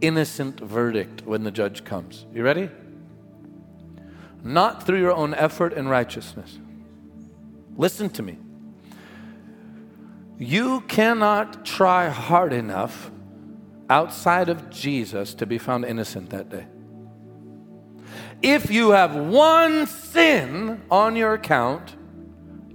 innocent 0.00 0.58
verdict 0.58 1.22
when 1.24 1.44
the 1.44 1.52
judge 1.52 1.84
comes? 1.84 2.26
You 2.34 2.42
ready? 2.42 2.68
not 4.44 4.84
through 4.84 4.98
your 4.98 5.12
own 5.12 5.34
effort 5.34 5.72
and 5.72 5.88
righteousness. 5.88 6.58
Listen 7.76 8.10
to 8.10 8.22
me. 8.22 8.38
You 10.42 10.80
cannot 10.82 11.64
try 11.64 12.08
hard 12.08 12.52
enough 12.52 13.12
outside 13.88 14.48
of 14.48 14.70
Jesus 14.70 15.34
to 15.34 15.46
be 15.46 15.56
found 15.56 15.84
innocent 15.84 16.30
that 16.30 16.48
day. 16.48 16.66
If 18.42 18.68
you 18.68 18.90
have 18.90 19.14
one 19.14 19.86
sin 19.86 20.82
on 20.90 21.14
your 21.14 21.34
account, 21.34 21.94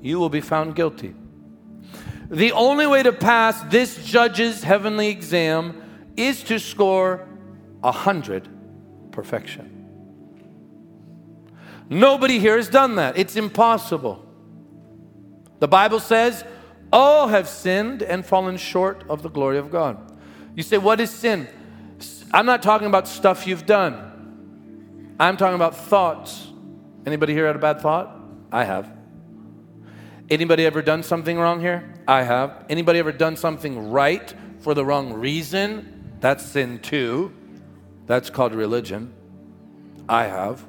you 0.01 0.17
will 0.17 0.29
be 0.29 0.39
found 0.39 0.77
guilty. 0.77 1.13
The 2.29 2.53
only 2.53 2.87
way 2.87 3.03
to 3.03 3.11
pass 3.11 3.61
this 3.63 4.01
judge's 4.05 4.63
heavenly 4.63 5.09
exam 5.09 6.13
is 6.15 6.43
to 6.43 6.59
score 6.59 7.27
a 7.83 7.91
hundred 7.91 8.47
perfection. 9.11 9.73
Nobody 11.89 12.39
here 12.39 12.55
has 12.55 12.69
done 12.69 12.95
that. 12.95 13.17
It's 13.17 13.35
impossible. 13.35 14.25
The 15.59 15.67
Bible 15.67 15.99
says, 15.99 16.45
all 16.91 17.27
have 17.27 17.47
sinned 17.47 18.01
and 18.01 18.25
fallen 18.25 18.57
short 18.57 19.03
of 19.09 19.21
the 19.21 19.29
glory 19.29 19.57
of 19.57 19.71
God. 19.71 19.97
You 20.55 20.63
say, 20.63 20.77
what 20.77 20.99
is 20.99 21.09
sin? 21.09 21.47
I'm 22.33 22.45
not 22.45 22.61
talking 22.61 22.87
about 22.87 23.07
stuff 23.07 23.47
you've 23.47 23.65
done. 23.65 25.15
I'm 25.19 25.37
talking 25.37 25.55
about 25.55 25.75
thoughts. 25.75 26.47
Anybody 27.05 27.33
here 27.33 27.47
had 27.47 27.55
a 27.55 27.59
bad 27.59 27.81
thought? 27.81 28.15
I 28.51 28.63
have. 28.63 28.91
Anybody 30.29 30.65
ever 30.65 30.81
done 30.81 31.03
something 31.03 31.37
wrong 31.37 31.61
here? 31.61 31.93
I 32.07 32.23
have. 32.23 32.65
Anybody 32.69 32.99
ever 32.99 33.11
done 33.11 33.37
something 33.37 33.91
right 33.91 34.33
for 34.59 34.73
the 34.73 34.83
wrong 34.83 35.13
reason? 35.13 36.17
That's 36.19 36.45
sin 36.45 36.79
too. 36.79 37.33
That's 38.07 38.29
called 38.29 38.53
religion. 38.53 39.13
I 40.09 40.25
have. 40.25 40.65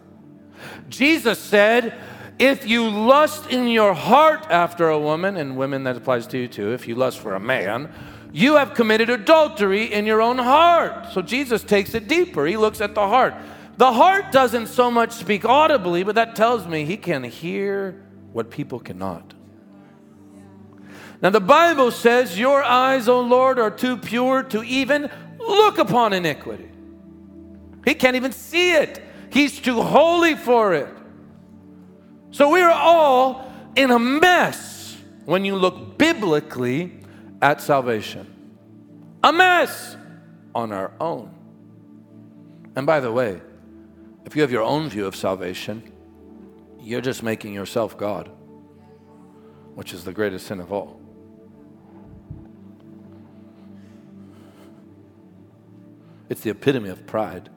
Jesus 0.88 1.38
said, 1.38 1.94
if 2.38 2.66
you 2.66 2.88
lust 2.88 3.50
in 3.50 3.68
your 3.68 3.94
heart 3.94 4.46
after 4.50 4.88
a 4.88 4.98
woman, 4.98 5.36
and 5.36 5.56
women 5.56 5.84
that 5.84 5.96
applies 5.96 6.26
to 6.28 6.38
you 6.38 6.48
too, 6.48 6.72
if 6.72 6.86
you 6.86 6.94
lust 6.94 7.18
for 7.18 7.34
a 7.34 7.40
man, 7.40 7.92
you 8.32 8.56
have 8.56 8.74
committed 8.74 9.10
adultery 9.10 9.92
in 9.92 10.06
your 10.06 10.22
own 10.22 10.38
heart. 10.38 11.12
So 11.12 11.22
Jesus 11.22 11.62
takes 11.62 11.94
it 11.94 12.08
deeper. 12.08 12.46
He 12.46 12.56
looks 12.56 12.80
at 12.80 12.94
the 12.94 13.06
heart. 13.06 13.34
The 13.76 13.92
heart 13.92 14.32
doesn't 14.32 14.66
so 14.66 14.90
much 14.90 15.12
speak 15.12 15.44
audibly, 15.44 16.02
but 16.02 16.14
that 16.16 16.36
tells 16.36 16.66
me 16.66 16.84
he 16.84 16.96
can 16.96 17.24
hear 17.24 18.02
what 18.32 18.50
people 18.50 18.80
cannot. 18.80 19.34
Now, 21.20 21.30
the 21.30 21.40
Bible 21.40 21.90
says, 21.90 22.38
Your 22.38 22.62
eyes, 22.62 23.08
O 23.08 23.20
Lord, 23.20 23.58
are 23.58 23.70
too 23.70 23.96
pure 23.96 24.42
to 24.44 24.62
even 24.62 25.10
look 25.38 25.78
upon 25.78 26.12
iniquity. 26.12 26.68
He 27.84 27.94
can't 27.94 28.16
even 28.16 28.32
see 28.32 28.72
it. 28.72 29.02
He's 29.32 29.58
too 29.58 29.82
holy 29.82 30.34
for 30.34 30.74
it. 30.74 30.88
So 32.30 32.50
we're 32.50 32.70
all 32.70 33.50
in 33.74 33.90
a 33.90 33.98
mess 33.98 34.96
when 35.24 35.44
you 35.44 35.56
look 35.56 35.98
biblically 35.98 37.00
at 37.40 37.60
salvation. 37.60 38.26
A 39.22 39.32
mess 39.32 39.96
on 40.54 40.72
our 40.72 40.92
own. 41.00 41.34
And 42.76 42.86
by 42.86 43.00
the 43.00 43.10
way, 43.10 43.40
if 44.24 44.36
you 44.36 44.42
have 44.42 44.52
your 44.52 44.62
own 44.62 44.88
view 44.88 45.06
of 45.06 45.16
salvation, 45.16 45.92
you're 46.80 47.00
just 47.00 47.22
making 47.22 47.54
yourself 47.54 47.96
God, 47.96 48.30
which 49.74 49.92
is 49.92 50.04
the 50.04 50.12
greatest 50.12 50.46
sin 50.46 50.60
of 50.60 50.72
all. 50.72 51.00
It's 56.28 56.42
the 56.42 56.50
epitome 56.50 56.90
of 56.90 57.06
pride. 57.06 57.48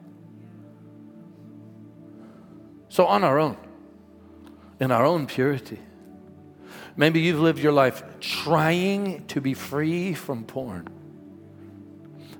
So, 2.88 3.06
on 3.06 3.24
our 3.24 3.38
own, 3.38 3.56
in 4.82 4.90
our 4.90 5.06
own 5.06 5.28
purity, 5.28 5.78
maybe 6.96 7.20
you've 7.20 7.38
lived 7.38 7.60
your 7.60 7.70
life 7.70 8.02
trying 8.18 9.24
to 9.28 9.40
be 9.40 9.54
free 9.54 10.12
from 10.12 10.42
porn, 10.42 10.88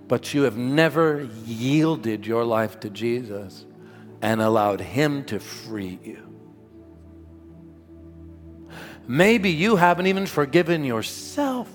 but 0.09 0.34
you 0.34 0.43
have 0.43 0.57
never 0.57 1.28
yielded 1.47 2.26
your 2.26 2.45
life 2.45 2.80
to 2.80 2.90
Jesus 2.90 3.64
and 4.20 4.43
allowed 4.43 4.80
Him 4.80 5.24
to 5.26 5.38
free 5.38 6.01
you. 6.03 6.18
Maybe 9.07 9.51
you 9.51 9.76
haven't 9.76 10.09
even 10.09 10.26
forgiven 10.26 10.82
yourself. 10.82 11.72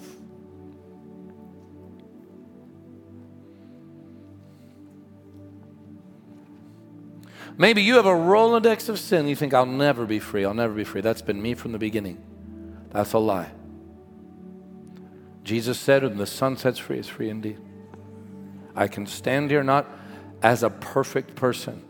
Maybe 7.60 7.82
you 7.82 7.96
have 7.96 8.06
a 8.06 8.10
Rolodex 8.10 8.88
of 8.88 9.00
sin. 9.00 9.28
You 9.28 9.36
think, 9.36 9.54
I'll 9.54 9.66
never 9.66 10.06
be 10.06 10.20
free. 10.20 10.46
I'll 10.46 10.54
never 10.54 10.74
be 10.74 10.84
free. 10.84 11.02
That's 11.02 11.24
been 11.24 11.42
me 11.42 11.56
from 11.56 11.72
the 11.72 11.80
beginning. 11.80 12.22
That's 12.92 13.14
a 13.14 13.18
lie. 13.18 13.50
Jesus 15.44 15.80
said, 15.80 16.04
when 16.04 16.18
the 16.18 16.28
Son 16.28 16.56
sets 16.56 16.78
free, 16.78 17.00
is 17.00 17.08
free 17.08 17.30
indeed. 17.30 17.60
I 18.76 18.88
can 18.88 19.08
stand 19.08 19.50
here 19.50 19.64
not 19.64 19.90
as 20.44 20.62
a 20.62 20.70
perfect 20.70 21.36
person. 21.36 21.84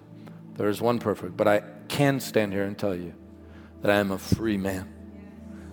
There 0.55 0.69
is 0.69 0.79
one 0.79 0.99
perfect, 0.99 1.35
but 1.35 1.47
I 1.47 1.63
can 1.89 2.21
stand 2.21 2.53
here 2.53 2.63
and 2.63 2.77
tell 2.77 2.95
you 2.95 3.13
that 3.81 3.91
I 3.91 3.95
am 3.95 4.11
a 4.11 4.17
free 4.17 4.57
man 4.57 4.87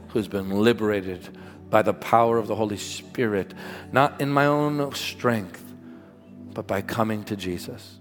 who's 0.09 0.27
been 0.29 0.51
liberated 0.51 1.39
by 1.71 1.83
the 1.83 1.95
power 1.95 2.37
of 2.39 2.49
the 2.49 2.55
Holy 2.55 2.77
Spirit, 2.77 3.55
not 3.93 4.21
in 4.21 4.29
my 4.29 4.47
own 4.47 4.93
strength, 4.95 5.63
but 6.53 6.67
by 6.67 6.83
coming 6.83 7.23
to 7.25 7.37
Jesus. 7.37 8.01